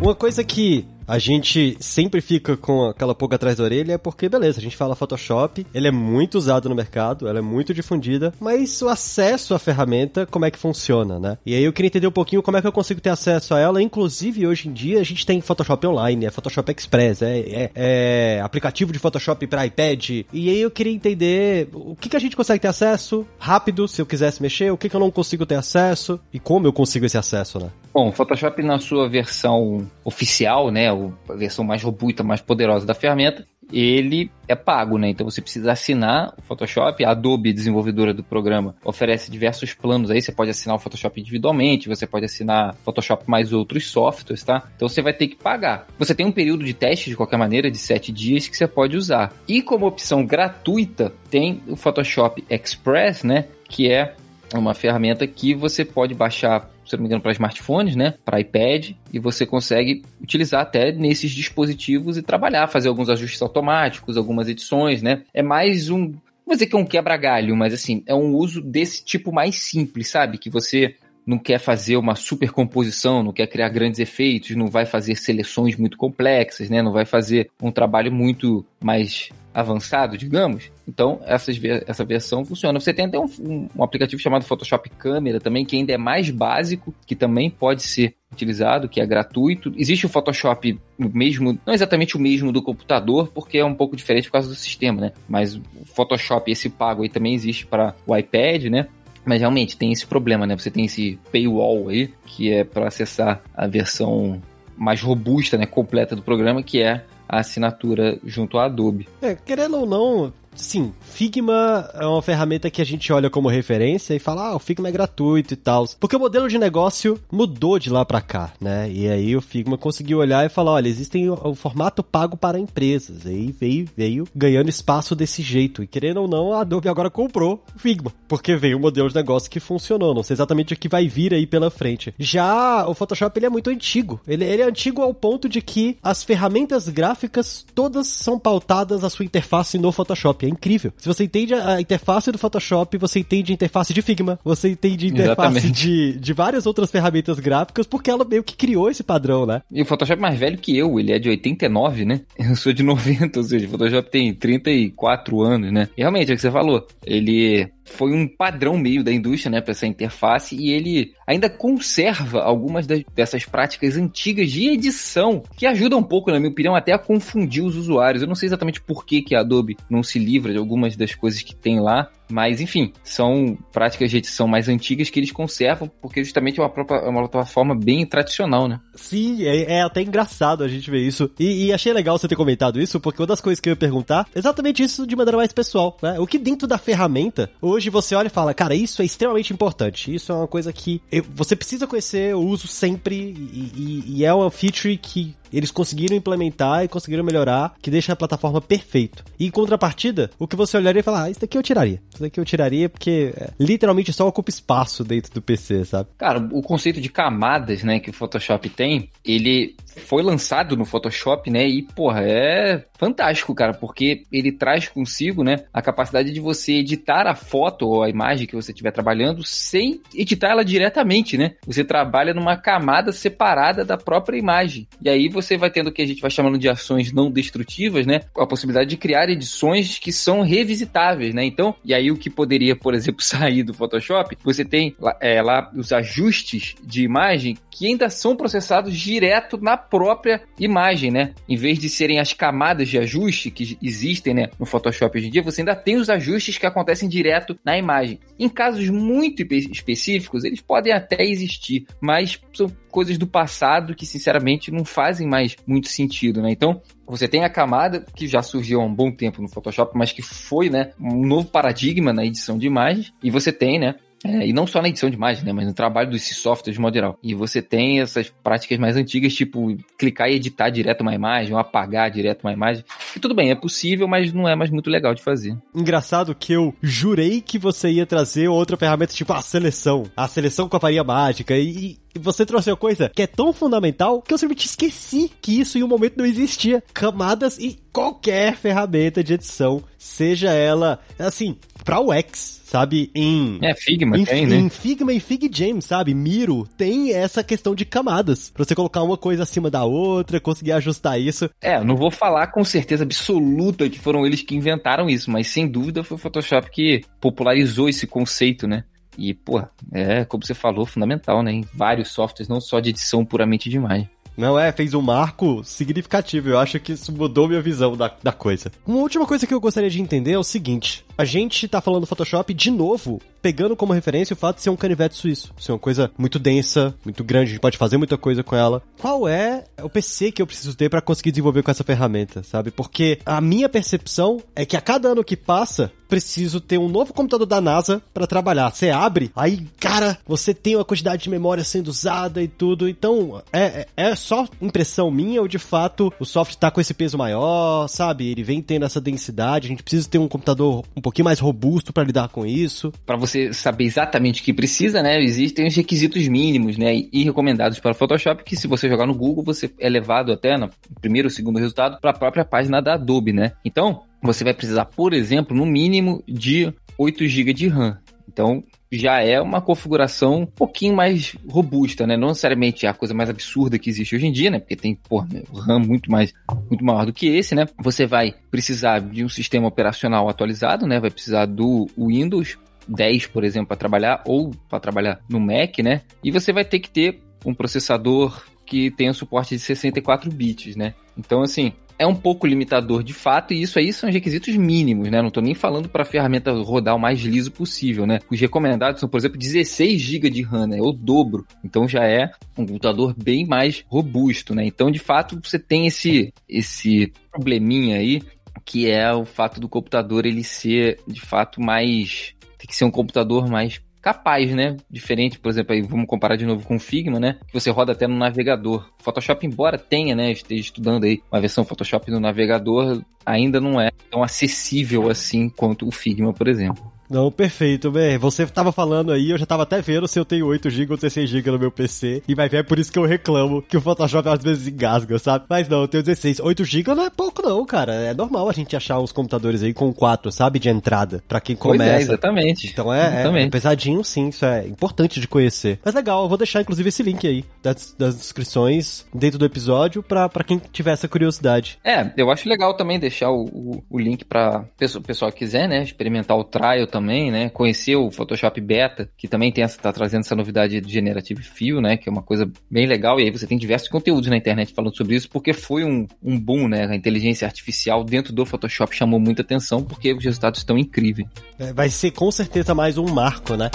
Uma 0.05 0.13
coisa 0.13 0.43
que 0.43 0.85
a 1.07 1.17
gente 1.17 1.75
sempre 1.79 2.21
fica 2.21 2.55
com 2.55 2.85
aquela 2.85 3.15
pulga 3.15 3.37
atrás 3.37 3.57
da 3.57 3.63
orelha 3.63 3.97
porque, 3.97 4.29
beleza, 4.29 4.59
a 4.59 4.61
gente 4.61 4.77
fala 4.77 4.95
Photoshop, 4.95 5.65
ele 5.73 5.87
é 5.87 5.91
muito 5.91 6.35
usado 6.35 6.69
no 6.69 6.75
mercado, 6.75 7.27
ela 7.27 7.39
é 7.39 7.41
muito 7.41 7.73
difundida, 7.73 8.31
mas 8.39 8.83
o 8.83 8.87
acesso 8.87 9.55
à 9.55 9.59
ferramenta, 9.59 10.27
como 10.27 10.45
é 10.45 10.51
que 10.51 10.59
funciona, 10.59 11.17
né? 11.17 11.39
E 11.43 11.55
aí 11.55 11.63
eu 11.63 11.73
queria 11.73 11.87
entender 11.87 12.05
um 12.05 12.11
pouquinho 12.11 12.43
como 12.43 12.55
é 12.55 12.61
que 12.61 12.67
eu 12.67 12.71
consigo 12.71 13.01
ter 13.01 13.09
acesso 13.09 13.55
a 13.55 13.59
ela, 13.59 13.81
inclusive 13.81 14.45
hoje 14.45 14.69
em 14.69 14.73
dia 14.73 14.99
a 14.99 15.03
gente 15.03 15.25
tem 15.25 15.41
Photoshop 15.41 15.87
Online, 15.87 16.27
é 16.27 16.29
Photoshop 16.29 16.71
Express, 16.71 17.23
é, 17.23 17.39
é, 17.39 17.71
é 17.75 18.41
aplicativo 18.41 18.93
de 18.93 18.99
Photoshop 18.99 19.47
para 19.47 19.65
iPad, 19.65 20.07
e 20.31 20.49
aí 20.51 20.61
eu 20.61 20.69
queria 20.69 20.93
entender 20.93 21.67
o 21.73 21.95
que, 21.95 22.09
que 22.09 22.15
a 22.15 22.21
gente 22.21 22.35
consegue 22.35 22.61
ter 22.61 22.67
acesso 22.67 23.25
rápido, 23.39 23.87
se 23.87 24.03
eu 24.03 24.05
quisesse 24.05 24.39
mexer, 24.39 24.71
o 24.71 24.77
que, 24.77 24.87
que 24.87 24.95
eu 24.95 24.99
não 24.99 25.09
consigo 25.09 25.47
ter 25.47 25.55
acesso, 25.55 26.19
e 26.31 26.39
como 26.39 26.67
eu 26.67 26.73
consigo 26.73 27.07
esse 27.07 27.17
acesso, 27.17 27.57
né? 27.57 27.71
Bom, 27.95 28.11
Photoshop 28.11 28.61
na 28.61 28.77
sua 28.77 29.07
versão 29.07 29.89
oficial, 30.03 30.69
né, 30.69 30.89
a 30.89 31.33
versão 31.33 31.63
mais 31.63 31.81
robusta, 31.81 32.25
mais 32.25 32.41
poderosa 32.41 32.85
da 32.85 32.93
ferramenta, 32.93 33.47
ele 33.71 34.29
é 34.49 34.53
pago, 34.53 34.97
né? 34.97 35.07
Então 35.07 35.29
você 35.29 35.41
precisa 35.41 35.71
assinar 35.71 36.33
o 36.37 36.41
Photoshop. 36.41 37.05
A 37.05 37.11
Adobe, 37.11 37.53
desenvolvedora 37.53 38.13
do 38.13 38.21
programa, 38.21 38.75
oferece 38.83 39.31
diversos 39.31 39.73
planos 39.73 40.11
aí. 40.11 40.21
Você 40.21 40.33
pode 40.33 40.51
assinar 40.51 40.75
o 40.75 40.79
Photoshop 40.79 41.21
individualmente, 41.21 41.87
você 41.87 42.05
pode 42.05 42.25
assinar 42.25 42.75
Photoshop 42.83 43.23
mais 43.27 43.53
outros 43.53 43.89
softwares, 43.89 44.43
tá? 44.43 44.67
Então 44.75 44.89
você 44.89 45.01
vai 45.01 45.13
ter 45.13 45.29
que 45.29 45.37
pagar. 45.37 45.87
Você 45.97 46.13
tem 46.13 46.25
um 46.25 46.33
período 46.33 46.65
de 46.65 46.73
teste, 46.73 47.09
de 47.09 47.15
qualquer 47.15 47.37
maneira, 47.37 47.71
de 47.71 47.77
7 47.77 48.11
dias 48.11 48.45
que 48.49 48.57
você 48.57 48.67
pode 48.67 48.97
usar. 48.97 49.31
E 49.47 49.61
como 49.61 49.87
opção 49.87 50.25
gratuita, 50.25 51.13
tem 51.29 51.63
o 51.65 51.77
Photoshop 51.77 52.43
Express, 52.49 53.23
né? 53.23 53.45
Que 53.69 53.89
é 53.89 54.13
uma 54.53 54.73
ferramenta 54.73 55.25
que 55.25 55.55
você 55.55 55.85
pode 55.85 56.13
baixar 56.13 56.74
se 56.85 56.95
não 56.95 57.01
me 57.01 57.07
engano, 57.07 57.21
para 57.21 57.31
smartphones, 57.31 57.95
né? 57.95 58.13
Para 58.23 58.39
iPad, 58.39 58.91
e 59.11 59.19
você 59.19 59.45
consegue 59.45 60.03
utilizar 60.21 60.61
até 60.61 60.91
nesses 60.91 61.31
dispositivos 61.31 62.17
e 62.17 62.21
trabalhar, 62.21 62.67
fazer 62.67 62.87
alguns 62.87 63.09
ajustes 63.09 63.41
automáticos, 63.41 64.17
algumas 64.17 64.47
edições, 64.47 65.01
né? 65.01 65.23
É 65.33 65.41
mais 65.41 65.89
um. 65.89 66.13
Vou 66.45 66.53
dizer 66.53 66.67
que 66.67 66.75
é 66.75 66.79
um 66.79 66.85
quebra-galho, 66.85 67.55
mas 67.55 67.73
assim, 67.73 68.03
é 68.05 68.13
um 68.13 68.35
uso 68.35 68.61
desse 68.61 69.03
tipo 69.03 69.31
mais 69.31 69.55
simples, 69.55 70.09
sabe? 70.09 70.37
Que 70.37 70.49
você 70.49 70.95
não 71.25 71.39
quer 71.39 71.59
fazer 71.59 71.97
uma 71.97 72.15
super 72.15 72.51
composição, 72.51 73.23
não 73.23 73.33
quer 73.33 73.47
criar 73.47 73.69
grandes 73.69 73.99
efeitos, 73.99 74.55
não 74.55 74.67
vai 74.67 74.85
fazer 74.85 75.15
seleções 75.15 75.75
muito 75.75 75.97
complexas, 75.97 76.69
né? 76.69 76.81
Não 76.81 76.91
vai 76.91 77.05
fazer 77.05 77.49
um 77.61 77.71
trabalho 77.71 78.11
muito 78.11 78.63
mais 78.79 79.29
avançado, 79.55 80.17
digamos. 80.17 80.69
Então, 80.85 81.21
essas, 81.25 81.57
essa 81.87 82.03
versão 82.03 82.43
funciona. 82.43 82.77
Você 82.77 82.93
tem 82.93 83.05
até 83.05 83.17
um, 83.17 83.25
um, 83.39 83.69
um, 83.73 83.83
aplicativo 83.83 84.21
chamado 84.21 84.43
Photoshop 84.43 84.89
Câmera 84.89 85.39
também, 85.39 85.63
que 85.63 85.77
ainda 85.77 85.93
é 85.93 85.97
mais 85.97 86.29
básico, 86.29 86.93
que 87.07 87.15
também 87.15 87.49
pode 87.49 87.81
ser 87.81 88.15
utilizado, 88.33 88.89
que 88.89 88.99
é 88.99 89.05
gratuito. 89.05 89.73
Existe 89.77 90.05
o 90.05 90.09
Photoshop 90.09 90.77
mesmo, 90.99 91.57
não 91.65 91.73
exatamente 91.73 92.17
o 92.17 92.19
mesmo 92.19 92.51
do 92.51 92.61
computador, 92.61 93.31
porque 93.33 93.59
é 93.59 93.65
um 93.65 93.73
pouco 93.73 93.95
diferente 93.95 94.25
por 94.25 94.33
causa 94.33 94.49
do 94.49 94.55
sistema, 94.55 94.99
né? 94.99 95.11
Mas 95.27 95.55
o 95.55 95.61
Photoshop, 95.85 96.51
esse 96.51 96.69
pago 96.69 97.03
aí, 97.03 97.09
também 97.09 97.33
existe 97.33 97.65
para 97.65 97.95
o 98.05 98.13
iPad, 98.13 98.65
né? 98.65 98.89
Mas 99.23 99.39
realmente 99.39 99.77
tem 99.77 99.93
esse 99.93 100.05
problema, 100.05 100.45
né? 100.45 100.57
Você 100.57 100.69
tem 100.69 100.83
esse 100.83 101.17
paywall 101.31 101.87
aí, 101.87 102.13
que 102.25 102.51
é 102.51 102.65
para 102.65 102.87
acessar 102.87 103.41
a 103.55 103.67
versão 103.67 104.41
mais 104.77 105.01
robusta, 105.01 105.57
né, 105.57 105.65
completa 105.65 106.13
do 106.13 106.21
programa, 106.21 106.61
que 106.61 106.81
é 106.81 107.05
a 107.27 107.39
assinatura 107.39 108.19
junto 108.23 108.57
à 108.57 108.65
Adobe. 108.65 109.07
É, 109.21 109.35
querendo 109.35 109.77
ou 109.77 109.85
não, 109.85 110.33
sim, 110.55 110.93
Figma 111.01 111.89
é 111.93 112.05
uma 112.05 112.21
ferramenta 112.21 112.69
que 112.69 112.81
a 112.81 112.85
gente 112.85 113.11
olha 113.11 113.29
como 113.29 113.47
referência 113.47 114.13
e 114.13 114.19
fala, 114.19 114.49
ah, 114.49 114.55
o 114.55 114.59
Figma 114.59 114.89
é 114.89 114.91
gratuito 114.91 115.53
e 115.53 115.57
tal. 115.57 115.85
Porque 115.99 116.15
o 116.15 116.19
modelo 116.19 116.47
de 116.47 116.57
negócio 116.57 117.19
mudou 117.31 117.79
de 117.79 117.89
lá 117.89 118.03
para 118.05 118.21
cá, 118.21 118.53
né? 118.59 118.89
E 118.91 119.07
aí 119.07 119.35
o 119.35 119.41
Figma 119.41 119.77
conseguiu 119.77 120.19
olhar 120.19 120.45
e 120.45 120.49
falar, 120.49 120.73
olha, 120.73 120.87
existem 120.87 121.29
o, 121.29 121.55
formato 121.55 122.03
pago 122.03 122.37
para 122.37 122.59
empresas. 122.59 123.25
E 123.25 123.29
aí 123.29 123.55
veio, 123.57 123.87
veio 123.95 124.27
ganhando 124.35 124.69
espaço 124.69 125.15
desse 125.15 125.41
jeito. 125.41 125.83
E 125.83 125.87
querendo 125.87 126.21
ou 126.21 126.27
não, 126.27 126.53
a 126.53 126.61
Adobe 126.61 126.89
agora 126.89 127.09
comprou 127.09 127.63
o 127.75 127.79
Figma. 127.79 128.11
Porque 128.27 128.55
veio 128.55 128.77
um 128.77 128.81
modelo 128.81 129.09
de 129.09 129.15
negócio 129.15 129.49
que 129.49 129.59
funcionou. 129.59 130.13
Não 130.13 130.23
sei 130.23 130.33
exatamente 130.33 130.73
o 130.73 130.77
que 130.77 130.89
vai 130.89 131.07
vir 131.07 131.33
aí 131.33 131.45
pela 131.45 131.69
frente. 131.69 132.13
Já 132.17 132.87
o 132.87 132.93
Photoshop, 132.93 133.37
ele 133.37 133.45
é 133.45 133.49
muito 133.49 133.69
antigo. 133.69 134.19
Ele, 134.27 134.43
ele 134.43 134.61
é 134.61 134.65
antigo 134.65 135.01
ao 135.01 135.13
ponto 135.13 135.47
de 135.47 135.61
que 135.61 135.97
as 136.01 136.23
ferramentas 136.23 136.89
gráficas 136.89 137.65
todas 137.73 138.07
são 138.07 138.37
pautadas 138.39 139.03
a 139.03 139.09
sua 139.09 139.25
interface 139.25 139.77
no 139.77 139.91
Photoshop 139.91 140.44
é 140.45 140.49
incrível. 140.49 140.91
Se 140.97 141.07
você 141.07 141.23
entende 141.23 141.53
a 141.53 141.79
interface 141.79 142.31
do 142.31 142.37
Photoshop, 142.37 142.97
você 142.97 143.19
entende 143.19 143.51
a 143.51 143.55
interface 143.55 143.93
de 143.93 144.01
Figma, 144.01 144.39
você 144.43 144.69
entende 144.69 145.05
a 145.05 145.09
interface 145.09 145.71
de, 145.71 146.17
de 146.17 146.33
várias 146.33 146.65
outras 146.65 146.91
ferramentas 146.91 147.39
gráficas, 147.39 147.85
porque 147.85 148.09
ela 148.09 148.25
meio 148.25 148.43
que 148.43 148.55
criou 148.55 148.89
esse 148.89 149.03
padrão, 149.03 149.45
né? 149.45 149.61
E 149.71 149.81
o 149.81 149.85
Photoshop 149.85 150.19
é 150.19 150.21
mais 150.21 150.39
velho 150.39 150.57
que 150.57 150.77
eu, 150.77 150.99
ele 150.99 151.11
é 151.11 151.19
de 151.19 151.29
89, 151.29 152.05
né? 152.05 152.21
Eu 152.37 152.55
sou 152.55 152.71
de 152.71 152.83
90, 152.83 153.39
ou 153.39 153.43
seja, 153.43 153.65
o 153.65 153.69
Photoshop 153.69 154.09
tem 154.09 154.33
34 154.33 155.41
anos, 155.41 155.71
né? 155.71 155.89
E 155.97 156.01
realmente, 156.01 156.31
é 156.31 156.33
o 156.33 156.35
que 156.35 156.41
você 156.41 156.51
falou, 156.51 156.85
ele 157.05 157.69
foi 157.85 158.11
um 158.11 158.27
padrão 158.27 158.77
meio 158.77 159.03
da 159.03 159.13
indústria, 159.13 159.51
né, 159.51 159.61
para 159.61 159.71
essa 159.71 159.85
interface 159.85 160.55
e 160.55 160.71
ele 160.71 161.13
ainda 161.25 161.49
conserva 161.49 162.41
algumas 162.41 162.87
dessas 162.87 163.45
práticas 163.45 163.95
antigas 163.95 164.51
de 164.51 164.69
edição 164.69 165.43
que 165.55 165.65
ajudam 165.65 165.99
um 165.99 166.03
pouco, 166.03 166.31
na 166.31 166.39
minha 166.39 166.51
opinião, 166.51 166.75
até 166.75 166.91
a 166.93 166.99
confundir 166.99 167.63
os 167.63 167.75
usuários. 167.75 168.21
Eu 168.21 168.27
não 168.27 168.35
sei 168.35 168.47
exatamente 168.47 168.81
por 168.81 169.05
que, 169.05 169.21
que 169.21 169.35
a 169.35 169.41
Adobe 169.41 169.77
não 169.89 170.01
se 170.01 170.19
livra 170.19 170.51
de 170.51 170.57
algumas 170.57 170.95
das 170.95 171.13
coisas 171.13 171.41
que 171.41 171.55
tem 171.55 171.79
lá, 171.79 172.09
mas, 172.29 172.61
enfim, 172.61 172.91
são 173.03 173.57
práticas 173.71 174.09
de 174.09 174.17
edição 174.17 174.47
mais 174.47 174.67
antigas 174.67 175.09
que 175.09 175.19
eles 175.19 175.31
conservam, 175.31 175.89
porque 176.01 176.23
justamente 176.23 176.59
é 176.59 176.63
uma, 176.63 176.69
própria, 176.69 176.97
é 176.97 177.09
uma 177.09 177.27
plataforma 177.27 177.75
bem 177.75 178.05
tradicional, 178.05 178.67
né? 178.67 178.79
Sim, 178.95 179.43
é, 179.43 179.77
é 179.77 179.81
até 179.81 180.01
engraçado 180.01 180.63
a 180.63 180.67
gente 180.67 180.89
ver 180.89 181.01
isso. 181.01 181.29
E, 181.39 181.67
e, 181.67 181.73
achei 181.73 181.93
legal 181.93 182.17
você 182.17 182.27
ter 182.27 182.35
comentado 182.35 182.79
isso, 182.79 182.99
porque 182.99 183.21
uma 183.21 183.27
das 183.27 183.41
coisas 183.41 183.59
que 183.59 183.69
eu 183.69 183.73
ia 183.73 183.77
perguntar, 183.77 184.27
exatamente 184.35 184.83
isso 184.83 185.05
de 185.05 185.15
maneira 185.15 185.37
mais 185.37 185.53
pessoal, 185.53 185.97
né? 186.01 186.19
O 186.19 186.27
que 186.27 186.37
dentro 186.37 186.67
da 186.67 186.77
ferramenta, 186.77 187.49
hoje 187.61 187.89
você 187.89 188.15
olha 188.15 188.27
e 188.27 188.31
fala, 188.31 188.53
cara, 188.53 188.75
isso 188.75 189.01
é 189.01 189.05
extremamente 189.05 189.53
importante. 189.53 190.13
Isso 190.13 190.31
é 190.31 190.35
uma 190.35 190.47
coisa 190.47 190.71
que 190.73 191.01
eu, 191.11 191.23
você 191.33 191.55
precisa 191.55 191.87
conhecer, 191.87 192.31
eu 192.31 192.41
uso 192.41 192.67
sempre, 192.67 193.15
e, 193.15 193.71
e, 193.75 194.17
e 194.17 194.25
é 194.25 194.33
uma 194.33 194.49
feature 194.49 194.97
que 194.97 195.35
eles 195.57 195.71
conseguiram 195.71 196.15
implementar 196.15 196.83
e 196.83 196.87
conseguiram 196.87 197.23
melhorar, 197.23 197.75
que 197.81 197.91
deixa 197.91 198.13
a 198.13 198.15
plataforma 198.15 198.61
perfeito. 198.61 199.23
E 199.39 199.45
em 199.45 199.51
contrapartida, 199.51 200.29
o 200.37 200.47
que 200.47 200.55
você 200.55 200.77
olharia 200.77 200.99
e 200.99 201.03
falar, 201.03 201.23
ah, 201.23 201.29
isso 201.29 201.39
daqui 201.39 201.57
eu 201.57 201.63
tiraria. 201.63 202.01
Isso 202.11 202.21
daqui 202.21 202.39
eu 202.39 202.45
tiraria 202.45 202.89
porque 202.89 203.33
é, 203.35 203.51
literalmente 203.59 204.11
só 204.11 204.27
ocupa 204.27 204.49
espaço 204.49 205.03
dentro 205.03 205.33
do 205.33 205.41
PC, 205.41 205.85
sabe? 205.85 206.09
Cara, 206.17 206.39
o 206.51 206.61
conceito 206.61 206.99
de 206.99 207.09
camadas, 207.09 207.83
né, 207.83 207.99
que 207.99 208.09
o 208.09 208.13
Photoshop 208.13 208.69
tem, 208.69 209.09
ele 209.23 209.75
foi 209.95 210.21
lançado 210.21 210.75
no 210.75 210.85
Photoshop, 210.85 211.49
né? 211.49 211.67
E, 211.67 211.81
porra, 211.81 212.21
é 212.21 212.85
fantástico, 212.97 213.53
cara, 213.53 213.73
porque 213.73 214.23
ele 214.31 214.51
traz 214.51 214.87
consigo, 214.87 215.43
né, 215.43 215.65
a 215.73 215.81
capacidade 215.81 216.31
de 216.31 216.39
você 216.39 216.73
editar 216.73 217.27
a 217.27 217.35
foto 217.35 217.87
ou 217.87 218.03
a 218.03 218.09
imagem 218.09 218.47
que 218.47 218.55
você 218.55 218.71
estiver 218.71 218.91
trabalhando 218.91 219.43
sem 219.43 220.01
editar 220.13 220.51
ela 220.51 220.63
diretamente, 220.63 221.37
né? 221.37 221.55
Você 221.65 221.83
trabalha 221.83 222.33
numa 222.33 222.57
camada 222.57 223.11
separada 223.11 223.83
da 223.83 223.97
própria 223.97 224.37
imagem. 224.37 224.87
E 225.01 225.09
aí 225.09 225.27
você 225.27 225.57
vai 225.57 225.69
tendo 225.69 225.87
o 225.87 225.91
que 225.91 226.01
a 226.01 226.07
gente 226.07 226.21
vai 226.21 226.31
chamando 226.31 226.57
de 226.57 226.69
ações 226.69 227.11
não 227.11 227.29
destrutivas, 227.29 228.05
né? 228.05 228.21
A 228.37 228.47
possibilidade 228.47 228.89
de 228.89 228.97
criar 228.97 229.29
edições 229.29 229.99
que 229.99 230.11
são 230.11 230.41
revisitáveis, 230.41 231.33
né? 231.33 231.43
Então, 231.43 231.75
e 231.83 231.93
aí 231.93 232.11
o 232.11 232.17
que 232.17 232.29
poderia, 232.29 232.75
por 232.75 232.93
exemplo, 232.93 233.21
sair 233.23 233.63
do 233.63 233.73
Photoshop, 233.73 234.37
você 234.43 234.63
tem 234.63 234.95
é, 235.21 235.41
lá 235.41 235.71
os 235.75 235.91
ajustes 235.91 236.75
de 236.83 237.03
imagem 237.03 237.57
que 237.69 237.87
ainda 237.87 238.09
são 238.09 238.35
processados 238.35 238.95
direto 238.97 239.57
na 239.61 239.77
própria 239.89 240.41
imagem, 240.59 241.11
né? 241.11 241.33
Em 241.47 241.55
vez 241.55 241.79
de 241.79 241.89
serem 241.89 242.19
as 242.19 242.33
camadas 242.33 242.89
de 242.89 242.97
ajuste 242.97 243.51
que 243.51 243.77
existem, 243.81 244.33
né, 244.33 244.49
no 244.59 244.65
Photoshop 244.65 245.17
hoje 245.17 245.27
em 245.27 245.31
dia, 245.31 245.43
você 245.43 245.61
ainda 245.61 245.75
tem 245.75 245.95
os 245.95 246.09
ajustes 246.09 246.57
que 246.57 246.65
acontecem 246.65 247.07
direto 247.07 247.57
na 247.63 247.77
imagem. 247.77 248.19
Em 248.37 248.49
casos 248.49 248.89
muito 248.89 249.41
específicos, 249.53 250.43
eles 250.43 250.61
podem 250.61 250.93
até 250.93 251.23
existir, 251.23 251.85
mas 252.01 252.39
são 252.53 252.71
coisas 252.89 253.17
do 253.17 253.27
passado 253.27 253.93
que, 253.93 254.05
sinceramente, 254.05 254.71
não 254.71 254.85
fazem 254.85 255.27
mais 255.27 255.57
muito 255.67 255.89
sentido, 255.89 256.41
né? 256.41 256.49
Então, 256.51 256.81
você 257.05 257.27
tem 257.27 257.43
a 257.43 257.49
camada 257.49 258.05
que 258.15 258.25
já 258.25 258.41
surgiu 258.41 258.79
há 258.79 258.85
um 258.85 258.93
bom 258.93 259.11
tempo 259.11 259.41
no 259.41 259.49
Photoshop, 259.49 259.91
mas 259.97 260.13
que 260.13 260.21
foi, 260.21 260.69
né, 260.69 260.91
um 260.99 261.25
novo 261.25 261.49
paradigma 261.49 262.13
na 262.13 262.25
edição 262.25 262.57
de 262.57 262.67
imagens, 262.67 263.13
e 263.21 263.29
você 263.29 263.51
tem, 263.51 263.77
né, 263.79 263.95
é, 264.25 264.47
e 264.47 264.51
não 264.51 264.65
só 264.65 264.81
na 264.81 264.89
edição 264.89 265.09
de 265.09 265.15
imagem, 265.15 265.45
né, 265.45 265.53
mas 265.53 265.67
no 265.67 265.73
trabalho 265.73 266.09
desses 266.09 266.37
softwares 266.37 266.75
de 266.75 266.81
modo 266.81 266.95
geral. 266.95 267.19
E 267.21 267.35
você 267.35 267.61
tem 267.61 268.01
essas 268.01 268.29
práticas 268.43 268.79
mais 268.79 268.97
antigas, 268.97 269.33
tipo 269.33 269.77
clicar 269.97 270.29
e 270.29 270.35
editar 270.35 270.69
direto 270.69 271.01
uma 271.01 271.13
imagem, 271.13 271.53
ou 271.53 271.59
apagar 271.59 272.09
direto 272.09 272.43
uma 272.43 272.51
imagem. 272.51 272.83
E 273.15 273.19
tudo 273.19 273.35
bem, 273.35 273.51
é 273.51 273.55
possível, 273.55 274.07
mas 274.07 274.33
não 274.33 274.49
é 274.49 274.55
mais 274.55 274.71
muito 274.71 274.89
legal 274.89 275.13
de 275.13 275.21
fazer. 275.21 275.55
Engraçado 275.73 276.33
que 276.33 276.53
eu 276.53 276.73
jurei 276.81 277.39
que 277.39 277.59
você 277.59 277.91
ia 277.91 278.05
trazer 278.05 278.47
outra 278.47 278.75
ferramenta 278.75 279.13
tipo 279.13 279.31
a 279.31 279.41
seleção. 279.41 280.03
A 280.17 280.27
seleção 280.27 280.67
com 280.67 280.75
a 280.75 280.79
varinha 280.79 281.03
mágica. 281.03 281.55
E, 281.55 281.97
e 282.15 282.19
você 282.19 282.45
trouxe 282.45 282.71
uma 282.71 282.77
coisa 282.77 283.09
que 283.09 283.21
é 283.21 283.27
tão 283.27 283.53
fundamental 283.53 284.21
que 284.21 284.33
eu 284.33 284.37
simplesmente 284.37 284.65
esqueci 284.67 285.31
que 285.39 285.59
isso 285.59 285.77
em 285.77 285.83
um 285.83 285.87
momento 285.87 286.17
não 286.17 286.25
existia. 286.25 286.83
Camadas 286.93 287.59
e 287.59 287.77
qualquer 287.93 288.55
ferramenta 288.55 289.23
de 289.23 289.33
edição, 289.33 289.83
seja 289.97 290.51
ela, 290.51 290.99
assim, 291.19 291.57
pra 291.83 291.99
UX, 291.99 292.54
sabe? 292.65 293.11
Em. 293.13 293.59
É, 293.61 293.73
Figma 293.75 294.17
em, 294.17 294.25
tem, 294.25 294.47
né? 294.47 294.55
Em 294.55 294.69
Figma 294.69 295.13
e 295.13 295.19
FigJam, 295.19 295.79
sabe? 295.79 296.13
Miro 296.13 296.67
tem 296.75 297.13
essa 297.13 297.43
questão 297.43 297.75
de 297.75 297.85
camadas. 297.85 298.49
Pra 298.49 298.65
você 298.65 298.75
colocar 298.75 299.03
uma 299.03 299.17
coisa 299.17 299.43
acima 299.43 299.69
da 299.69 299.85
outra, 299.85 300.39
conseguir 300.39 300.71
ajustar 300.73 301.19
isso. 301.21 301.49
É, 301.61 301.81
não 301.83 301.95
vou 301.95 302.09
falar 302.09 302.47
com 302.47 302.63
certeza 302.63 303.03
absoluta 303.03 303.87
que 303.89 303.99
foram 303.99 304.25
eles 304.25 304.41
que 304.41 304.55
inventaram 304.55 305.09
isso, 305.09 305.29
mas 305.29 305.47
sem 305.47 305.67
dúvida 305.67 306.03
foi 306.03 306.15
o 306.15 306.19
Photoshop 306.19 306.69
que 306.71 307.03
popularizou 307.21 307.87
esse 307.87 308.07
conceito, 308.07 308.67
né? 308.67 308.83
E, 309.17 309.33
pô, 309.33 309.63
é, 309.93 310.25
como 310.25 310.45
você 310.45 310.53
falou, 310.53 310.85
fundamental, 310.85 311.41
né? 311.41 311.51
Em 311.51 311.65
vários 311.73 312.09
softwares, 312.09 312.49
não 312.49 312.59
só 312.59 312.79
de 312.79 312.89
edição 312.89 313.23
puramente 313.23 313.69
de 313.69 313.77
imagem. 313.77 314.09
Não 314.37 314.59
é, 314.59 314.71
fez 314.71 314.93
um 314.93 315.01
marco 315.01 315.63
significativo. 315.63 316.49
Eu 316.49 316.59
acho 316.59 316.79
que 316.79 316.91
isso 316.91 317.11
mudou 317.11 317.47
minha 317.47 317.61
visão 317.61 317.95
da, 317.95 318.13
da 318.21 318.31
coisa. 318.33 318.71
Uma 318.85 318.99
última 318.99 319.25
coisa 319.25 319.47
que 319.47 319.53
eu 319.53 319.61
gostaria 319.61 319.89
de 319.89 320.01
entender 320.01 320.33
é 320.33 320.37
o 320.37 320.43
seguinte: 320.43 321.05
a 321.17 321.25
gente 321.25 321.67
tá 321.67 321.81
falando 321.81 322.01
do 322.01 322.07
Photoshop 322.07 322.53
de 322.53 322.69
novo, 322.71 323.21
pegando 323.41 323.75
como 323.75 323.93
referência 323.93 324.33
o 324.33 324.37
fato 324.37 324.57
de 324.57 324.63
ser 324.63 324.69
um 324.69 324.75
canivete 324.75 325.15
suíço. 325.15 325.53
Ser 325.59 325.71
uma 325.71 325.79
coisa 325.79 326.11
muito 326.17 326.39
densa, 326.39 326.95
muito 327.03 327.23
grande, 327.23 327.51
a 327.51 327.53
gente 327.53 327.61
pode 327.61 327.77
fazer 327.77 327.97
muita 327.97 328.17
coisa 328.17 328.43
com 328.43 328.55
ela. 328.55 328.81
Qual 328.99 329.27
é 329.27 329.65
o 329.81 329.89
PC 329.89 330.31
que 330.31 330.41
eu 330.41 330.47
preciso 330.47 330.75
ter 330.75 330.89
para 330.89 331.01
conseguir 331.01 331.31
desenvolver 331.31 331.63
com 331.63 331.71
essa 331.71 331.83
ferramenta, 331.83 332.43
sabe? 332.43 332.71
Porque 332.71 333.19
a 333.25 333.39
minha 333.39 333.69
percepção 333.69 334.41
é 334.55 334.65
que 334.65 334.75
a 334.75 334.81
cada 334.81 335.09
ano 335.09 335.23
que 335.23 335.37
passa, 335.37 335.91
preciso 336.07 336.59
ter 336.59 336.77
um 336.77 336.87
novo 336.87 337.13
computador 337.13 337.47
da 337.47 337.61
NASA 337.61 338.01
para 338.13 338.27
trabalhar. 338.27 338.71
Você 338.71 338.89
abre, 338.89 339.31
aí, 339.35 339.65
cara, 339.79 340.17
você 340.25 340.53
tem 340.53 340.75
uma 340.75 340.85
quantidade 340.85 341.23
de 341.23 341.29
memória 341.29 341.63
sendo 341.63 341.87
usada 341.87 342.41
e 342.41 342.47
tudo. 342.47 342.87
Então, 342.87 343.41
é, 343.51 343.63
é, 343.63 343.87
é 344.09 344.15
só 344.15 344.47
impressão 344.61 345.11
minha 345.11 345.41
ou 345.41 345.47
de 345.47 345.59
fato 345.59 346.13
o 346.19 346.25
software 346.25 346.59
tá 346.59 346.71
com 346.71 346.81
esse 346.81 346.93
peso 346.93 347.17
maior, 347.17 347.87
sabe? 347.87 348.29
Ele 348.29 348.43
vem 348.43 348.61
tendo 348.61 348.85
essa 348.85 349.01
densidade. 349.01 349.67
A 349.67 349.69
gente 349.69 349.83
precisa 349.83 350.09
ter 350.09 350.17
um 350.17 350.27
computador 350.27 350.83
um 350.95 351.01
pouquinho 351.05 351.25
mais 351.25 351.39
robusto 351.39 351.93
para 351.93 352.03
lidar 352.03 352.29
com 352.29 352.43
isso. 352.47 352.91
Para 353.05 353.15
você 353.15 353.53
saber 353.53 353.83
exatamente 353.83 354.41
o 354.41 354.43
que 354.43 354.51
precisa, 354.51 355.03
né? 355.03 355.21
Existem 355.21 355.67
os 355.67 355.75
requisitos 355.75 356.27
mínimos, 356.27 356.77
né? 356.77 356.95
E 357.13 357.23
recomendados 357.23 357.79
para 357.79 357.93
Photoshop 357.93 358.43
que 358.43 358.55
se 358.55 358.67
você 358.67 358.89
jogar 358.89 359.05
no 359.05 359.13
Google, 359.13 359.43
você 359.43 359.71
é 359.79 359.87
levado 359.87 360.31
até 360.31 360.57
no 360.57 360.67
primeiro 360.99 361.27
ou 361.27 361.29
segundo 361.29 361.59
resultado 361.59 362.01
para 362.01 362.09
a 362.09 362.17
própria 362.17 362.43
página 362.43 362.81
da 362.81 362.95
Adobe, 362.95 363.31
né? 363.31 363.51
Então, 363.63 364.01
você 364.19 364.43
vai 364.43 364.55
precisar, 364.55 364.85
por 364.85 365.13
exemplo, 365.13 365.55
no 365.55 365.63
mínimo 365.63 366.23
de 366.27 366.73
8 366.97 367.27
GB 367.27 367.53
de 367.53 367.67
RAM. 367.67 367.99
Então, 368.35 368.61
já 368.91 369.21
é 369.21 369.39
uma 369.39 369.61
configuração 369.61 370.41
um 370.41 370.45
pouquinho 370.45 370.93
mais 370.93 371.37
robusta, 371.49 372.05
né? 372.05 372.17
Não 372.17 372.27
necessariamente 372.27 372.85
é 372.85 372.89
a 372.89 372.93
coisa 372.93 373.13
mais 373.13 373.29
absurda 373.29 373.79
que 373.79 373.89
existe 373.89 374.13
hoje 374.13 374.27
em 374.27 374.31
dia, 374.33 374.51
né? 374.51 374.59
Porque 374.59 374.75
tem, 374.75 374.93
porra, 374.93 375.25
RAM 375.65 375.79
muito 375.79 376.11
mais, 376.11 376.33
muito 376.69 376.83
maior 376.83 377.05
do 377.05 377.13
que 377.13 377.27
esse, 377.27 377.55
né? 377.55 377.65
Você 377.79 378.05
vai 378.05 378.33
precisar 378.51 378.99
de 378.99 379.23
um 379.23 379.29
sistema 379.29 379.69
operacional 379.69 380.27
atualizado, 380.27 380.85
né? 380.85 380.99
Vai 380.99 381.09
precisar 381.09 381.45
do 381.45 381.87
Windows 381.97 382.57
10, 382.89 383.27
por 383.27 383.45
exemplo, 383.45 383.69
para 383.69 383.77
trabalhar, 383.77 384.21
ou 384.25 384.51
para 384.69 384.81
trabalhar 384.81 385.21
no 385.29 385.39
Mac, 385.39 385.79
né? 385.79 386.01
E 386.21 386.29
você 386.29 386.51
vai 386.51 386.65
ter 386.65 386.79
que 386.79 386.89
ter 386.89 387.21
um 387.45 387.53
processador 387.53 388.43
que 388.65 388.91
tenha 388.91 389.13
suporte 389.13 389.55
de 389.55 389.61
64 389.61 390.31
bits, 390.31 390.75
né? 390.75 390.93
Então, 391.17 391.41
assim, 391.41 391.73
é 391.97 392.05
um 392.05 392.15
pouco 392.15 392.45
limitador 392.45 393.03
de 393.03 393.13
fato, 393.13 393.53
e 393.53 393.61
isso 393.61 393.79
aí 393.79 393.91
são 393.93 394.09
os 394.09 394.13
requisitos 394.13 394.55
mínimos, 394.55 395.09
né? 395.09 395.21
Não 395.21 395.29
estou 395.29 395.41
nem 395.41 395.53
falando 395.53 395.87
para 395.87 396.03
a 396.03 396.05
ferramenta 396.05 396.51
rodar 396.51 396.95
o 396.95 396.99
mais 396.99 397.19
liso 397.21 397.51
possível, 397.51 398.05
né? 398.05 398.19
Os 398.29 398.39
recomendados 398.39 398.99
são, 398.99 399.07
por 399.07 399.17
exemplo, 399.17 399.37
16 399.37 400.01
GB 400.01 400.29
de 400.29 400.41
RAM, 400.41 400.67
né? 400.67 400.77
É 400.79 400.81
o 400.81 400.91
dobro. 400.91 401.45
Então 401.63 401.87
já 401.87 402.05
é 402.05 402.31
um 402.57 402.65
computador 402.65 403.15
bem 403.17 403.45
mais 403.45 403.83
robusto, 403.87 404.53
né? 404.53 404.65
Então, 404.65 404.91
de 404.91 404.99
fato, 404.99 405.39
você 405.41 405.57
tem 405.57 405.87
esse, 405.87 406.33
esse 406.49 407.13
probleminha 407.31 407.97
aí, 407.97 408.21
que 408.65 408.89
é 408.89 409.13
o 409.13 409.25
fato 409.25 409.59
do 409.59 409.69
computador 409.69 410.25
ele 410.25 410.43
ser, 410.43 410.99
de 411.07 411.21
fato, 411.21 411.61
mais... 411.61 412.33
Tem 412.57 412.67
que 412.67 412.75
ser 412.75 412.85
um 412.85 412.91
computador 412.91 413.47
mais 413.49 413.79
capaz, 414.05 414.53
né? 414.53 414.77
Diferente, 414.87 415.39
por 415.39 415.49
exemplo, 415.49 415.73
aí 415.73 415.81
vamos 415.81 416.05
comparar 416.05 416.35
de 416.35 416.45
novo 416.45 416.63
com 416.63 416.75
o 416.75 416.79
Figma, 416.79 417.19
né? 417.19 417.39
Que 417.47 417.59
você 417.59 417.71
roda 417.71 417.91
até 417.91 418.05
no 418.05 418.15
navegador. 418.15 418.87
Photoshop, 418.99 419.47
embora 419.47 419.79
tenha, 419.79 420.15
né? 420.15 420.31
Esteja 420.31 420.61
estudando 420.61 421.05
aí 421.05 421.23
uma 421.31 421.41
versão 421.41 421.65
Photoshop 421.65 422.11
no 422.11 422.19
navegador, 422.19 423.01
ainda 423.25 423.59
não 423.59 423.81
é 423.81 423.89
tão 424.11 424.21
acessível 424.21 425.09
assim 425.09 425.49
quanto 425.49 425.87
o 425.87 425.91
Figma, 425.91 426.31
por 426.31 426.47
exemplo. 426.47 426.94
Não, 427.09 427.31
perfeito, 427.31 427.91
bem. 427.91 428.17
Você 428.17 428.45
tava 428.47 428.71
falando 428.71 429.11
aí, 429.11 429.29
eu 429.29 429.37
já 429.37 429.45
tava 429.45 429.63
até 429.63 429.81
vendo 429.81 430.07
se 430.07 430.19
eu 430.19 430.25
tenho 430.25 430.47
8GB 430.47 430.91
ou 430.91 430.97
16GB 430.97 431.45
no 431.47 431.59
meu 431.59 431.71
PC. 431.71 432.23
E 432.27 432.35
vai 432.35 432.49
ver, 432.49 432.57
é 432.57 432.63
por 432.63 432.79
isso 432.79 432.91
que 432.91 432.99
eu 432.99 433.05
reclamo 433.05 433.61
que 433.61 433.77
o 433.77 433.81
Photoshop 433.81 434.27
às 434.27 434.43
vezes 434.43 434.67
engasga, 434.67 435.19
sabe? 435.19 435.45
Mas 435.49 435.67
não, 435.67 435.81
eu 435.81 435.87
tenho 435.87 436.03
16. 436.03 436.39
8GB 436.39 436.95
não 436.95 437.05
é 437.05 437.09
pouco, 437.09 437.41
não, 437.41 437.65
cara. 437.65 437.93
É 437.93 438.13
normal 438.13 438.49
a 438.49 438.53
gente 438.53 438.75
achar 438.75 438.99
uns 438.99 439.11
computadores 439.11 439.61
aí 439.63 439.73
com 439.73 439.93
4, 439.93 440.31
sabe? 440.31 440.59
De 440.59 440.69
entrada. 440.69 441.23
Pra 441.27 441.39
quem 441.39 441.55
começa. 441.55 441.83
Pois 441.83 442.01
é, 442.01 442.01
exatamente. 442.01 442.67
Então 442.67 442.93
é, 442.93 443.01
é 443.01 443.19
exatamente. 443.19 443.47
é, 443.47 443.51
pesadinho, 443.51 444.03
sim. 444.03 444.29
Isso 444.29 444.45
é 444.45 444.67
importante 444.67 445.19
de 445.19 445.27
conhecer. 445.27 445.79
Mas 445.83 445.93
legal, 445.93 446.23
eu 446.23 446.29
vou 446.29 446.37
deixar 446.37 446.61
inclusive 446.61 446.89
esse 446.89 447.03
link 447.03 447.27
aí 447.27 447.45
das, 447.61 447.95
das 447.97 448.15
descrições 448.15 449.05
dentro 449.13 449.37
do 449.37 449.45
episódio 449.45 450.01
pra, 450.01 450.27
pra 450.27 450.43
quem 450.43 450.59
tiver 450.71 450.91
essa 450.91 451.07
curiosidade. 451.07 451.77
É, 451.83 452.11
eu 452.17 452.31
acho 452.31 452.49
legal 452.49 452.75
também 452.75 452.99
deixar 452.99 453.29
o, 453.29 453.45
o, 453.45 453.83
o 453.89 453.99
link 453.99 454.25
pra 454.25 454.65
pessoa, 454.77 455.03
pessoal 455.03 455.31
que 455.31 455.39
quiser, 455.39 455.67
né? 455.67 455.83
Experimentar 455.83 456.37
o 456.37 456.43
trial 456.43 456.87
também, 456.95 457.29
né? 457.29 457.49
Conhecer 457.49 457.97
o 457.97 458.09
Photoshop 458.09 458.61
Beta, 458.61 459.09
que 459.17 459.27
também 459.27 459.51
tem 459.51 459.65
essa, 459.65 459.77
tá 459.77 459.91
trazendo 459.91 460.21
essa 460.21 460.33
novidade 460.33 460.79
de 460.79 460.93
Generative 460.93 461.43
Fill, 461.43 461.81
né? 461.81 461.97
Que 461.97 462.07
é 462.07 462.11
uma 462.11 462.23
coisa 462.23 462.49
bem 462.71 462.87
legal. 462.87 463.19
E 463.19 463.23
aí 463.23 463.31
você 463.31 463.45
tem 463.45 463.57
diversos 463.57 463.89
conteúdos 463.89 464.29
na 464.29 464.37
internet 464.37 464.73
falando 464.73 464.95
sobre 464.95 465.17
isso, 465.17 465.29
porque 465.29 465.51
foi 465.51 465.83
um, 465.83 466.07
um 466.23 466.39
boom, 466.39 466.69
né? 466.69 466.85
A 466.85 466.95
inteligência 466.95 467.45
artificial 467.45 468.01
dentro 468.05 468.31
do 468.31 468.45
Photoshop 468.45 468.95
chamou 468.95 469.19
muita 469.19 469.41
atenção, 469.41 469.83
porque 469.83 470.13
os 470.13 470.23
resultados 470.23 470.61
estão 470.61 470.77
incríveis. 470.77 471.27
É, 471.59 471.73
vai 471.73 471.89
ser 471.89 472.11
com 472.11 472.31
certeza 472.31 472.73
mais 472.73 472.97
um 472.97 473.07
marco, 473.07 473.57
né? 473.57 473.69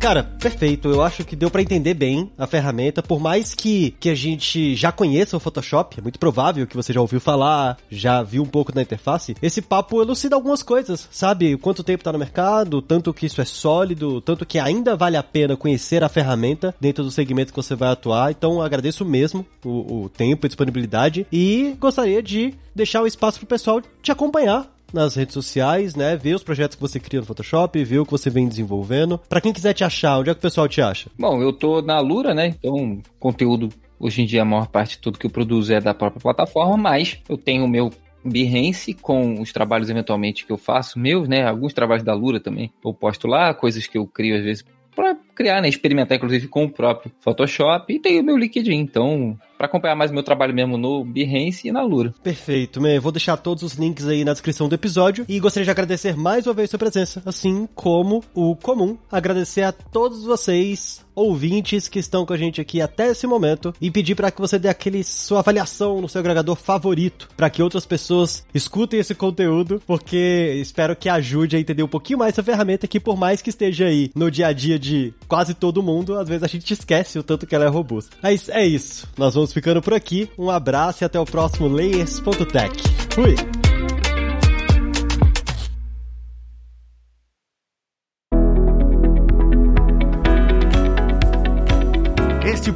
Cara, 0.00 0.22
perfeito. 0.22 0.88
Eu 0.88 1.02
acho 1.02 1.24
que 1.24 1.34
deu 1.34 1.50
para 1.50 1.60
entender 1.60 1.92
bem 1.92 2.30
a 2.38 2.46
ferramenta. 2.46 3.02
Por 3.02 3.18
mais 3.18 3.52
que, 3.54 3.90
que 3.98 4.08
a 4.08 4.14
gente 4.14 4.74
já 4.76 4.92
conheça 4.92 5.36
o 5.36 5.40
Photoshop, 5.40 5.98
é 5.98 6.02
muito 6.02 6.20
provável 6.20 6.66
que 6.66 6.76
você 6.76 6.92
já 6.92 7.00
ouviu 7.00 7.20
falar, 7.20 7.76
já 7.90 8.22
viu 8.22 8.42
um 8.42 8.46
pouco 8.46 8.72
da 8.72 8.80
interface. 8.80 9.36
Esse 9.42 9.60
papo 9.60 10.00
elucida 10.00 10.36
algumas 10.36 10.62
coisas, 10.62 11.08
sabe? 11.10 11.56
Quanto 11.56 11.82
tempo 11.82 12.04
tá 12.04 12.12
no 12.12 12.18
mercado, 12.18 12.80
tanto 12.80 13.12
que 13.12 13.26
isso 13.26 13.40
é 13.40 13.44
sólido, 13.44 14.20
tanto 14.20 14.46
que 14.46 14.58
ainda 14.58 14.96
vale 14.96 15.16
a 15.16 15.22
pena 15.22 15.56
conhecer 15.56 16.04
a 16.04 16.08
ferramenta 16.08 16.74
dentro 16.80 17.02
do 17.02 17.10
segmento 17.10 17.52
que 17.52 17.56
você 17.56 17.74
vai 17.74 17.90
atuar. 17.90 18.30
Então, 18.30 18.62
agradeço 18.62 19.04
mesmo 19.04 19.44
o, 19.64 20.04
o 20.04 20.08
tempo 20.08 20.46
e 20.46 20.48
disponibilidade 20.48 21.26
e 21.32 21.76
gostaria 21.78 22.22
de 22.22 22.54
deixar 22.74 23.02
o 23.02 23.06
espaço 23.06 23.38
pro 23.40 23.48
pessoal 23.48 23.82
te 24.00 24.12
acompanhar 24.12 24.77
nas 24.92 25.14
redes 25.14 25.34
sociais, 25.34 25.94
né? 25.94 26.16
Ver 26.16 26.34
os 26.34 26.42
projetos 26.42 26.76
que 26.76 26.82
você 26.82 26.98
cria 26.98 27.20
no 27.20 27.26
Photoshop, 27.26 27.82
ver 27.84 27.98
o 27.98 28.04
que 28.04 28.12
você 28.12 28.30
vem 28.30 28.48
desenvolvendo. 28.48 29.18
Para 29.28 29.40
quem 29.40 29.52
quiser 29.52 29.74
te 29.74 29.84
achar, 29.84 30.18
onde 30.18 30.30
é 30.30 30.34
que 30.34 30.38
o 30.38 30.42
pessoal 30.42 30.68
te 30.68 30.80
acha? 30.80 31.10
Bom, 31.18 31.42
eu 31.42 31.52
tô 31.52 31.82
na 31.82 32.00
Lura, 32.00 32.34
né? 32.34 32.48
Então, 32.48 33.00
conteúdo 33.18 33.70
Hoje 34.00 34.22
em 34.22 34.26
dia 34.26 34.42
a 34.42 34.44
maior 34.44 34.68
parte 34.68 34.92
de 34.92 34.98
tudo 35.00 35.18
que 35.18 35.26
eu 35.26 35.30
produzo 35.30 35.72
é 35.72 35.80
da 35.80 35.92
própria 35.92 36.20
plataforma, 36.20 36.76
mas 36.76 37.20
eu 37.28 37.36
tenho 37.36 37.64
o 37.64 37.68
meu 37.68 37.90
Behance 38.24 38.92
com 38.94 39.40
os 39.40 39.52
trabalhos 39.52 39.88
eventualmente 39.88 40.44
que 40.44 40.52
eu 40.52 40.58
faço, 40.58 40.98
meus, 40.98 41.28
né? 41.28 41.46
Alguns 41.46 41.72
trabalhos 41.72 42.04
da 42.04 42.14
Lura 42.14 42.40
também. 42.40 42.70
Eu 42.84 42.92
posto 42.92 43.26
lá, 43.26 43.54
coisas 43.54 43.86
que 43.86 43.96
eu 43.96 44.06
crio 44.06 44.36
às 44.36 44.42
vezes 44.42 44.64
para 44.94 45.16
criar, 45.38 45.62
né? 45.62 45.68
Experimentar, 45.68 46.16
inclusive, 46.16 46.48
com 46.48 46.64
o 46.64 46.70
próprio 46.70 47.12
Photoshop. 47.20 47.94
E 47.94 48.00
tem 48.00 48.18
o 48.18 48.24
meu 48.24 48.36
LinkedIn. 48.36 48.74
Então, 48.74 49.38
para 49.56 49.66
acompanhar 49.66 49.94
mais 49.94 50.10
meu 50.10 50.22
trabalho 50.22 50.52
mesmo 50.52 50.76
no 50.76 51.04
Behance 51.04 51.68
e 51.68 51.72
na 51.72 51.82
Lura. 51.82 52.12
Perfeito, 52.22 52.80
man. 52.80 52.98
Vou 53.00 53.12
deixar 53.12 53.36
todos 53.36 53.62
os 53.62 53.74
links 53.74 54.06
aí 54.06 54.24
na 54.24 54.32
descrição 54.32 54.68
do 54.68 54.74
episódio. 54.74 55.24
E 55.28 55.38
gostaria 55.38 55.64
de 55.64 55.70
agradecer 55.70 56.16
mais 56.16 56.46
uma 56.46 56.54
vez 56.54 56.70
sua 56.70 56.78
presença, 56.78 57.22
assim 57.24 57.68
como 57.74 58.22
o 58.34 58.56
comum. 58.56 58.98
Agradecer 59.10 59.62
a 59.62 59.72
todos 59.72 60.24
vocês 60.24 61.06
ouvintes 61.18 61.88
que 61.88 61.98
estão 61.98 62.24
com 62.24 62.32
a 62.32 62.36
gente 62.36 62.60
aqui 62.60 62.80
até 62.80 63.08
esse 63.08 63.26
momento 63.26 63.74
e 63.80 63.90
pedir 63.90 64.14
para 64.14 64.30
que 64.30 64.40
você 64.40 64.56
dê 64.56 64.68
aquele 64.68 65.02
sua 65.02 65.40
avaliação 65.40 66.00
no 66.00 66.08
seu 66.08 66.20
agregador 66.20 66.54
favorito, 66.54 67.28
para 67.36 67.50
que 67.50 67.60
outras 67.60 67.84
pessoas 67.84 68.46
escutem 68.54 69.00
esse 69.00 69.16
conteúdo, 69.16 69.82
porque 69.84 70.60
espero 70.60 70.94
que 70.94 71.08
ajude 71.08 71.56
a 71.56 71.60
entender 71.60 71.82
um 71.82 71.88
pouquinho 71.88 72.20
mais 72.20 72.34
essa 72.34 72.42
ferramenta 72.42 72.86
que 72.86 73.00
por 73.00 73.16
mais 73.16 73.42
que 73.42 73.50
esteja 73.50 73.86
aí 73.86 74.12
no 74.14 74.30
dia 74.30 74.46
a 74.46 74.52
dia 74.52 74.78
de 74.78 75.12
quase 75.28 75.54
todo 75.54 75.82
mundo, 75.82 76.18
às 76.18 76.28
vezes 76.28 76.42
a 76.42 76.48
gente 76.48 76.72
esquece 76.72 77.18
o 77.18 77.22
tanto 77.22 77.46
que 77.46 77.54
ela 77.54 77.64
é 77.64 77.68
robusta. 77.68 78.16
Mas 78.22 78.48
é 78.48 78.66
isso. 78.66 79.06
Nós 79.16 79.34
vamos 79.34 79.52
ficando 79.52 79.82
por 79.82 79.92
aqui. 79.92 80.28
Um 80.38 80.50
abraço 80.50 81.04
e 81.04 81.04
até 81.04 81.20
o 81.20 81.24
próximo 81.24 81.68
Layers.tech. 81.68 82.82
Fui! 83.10 83.57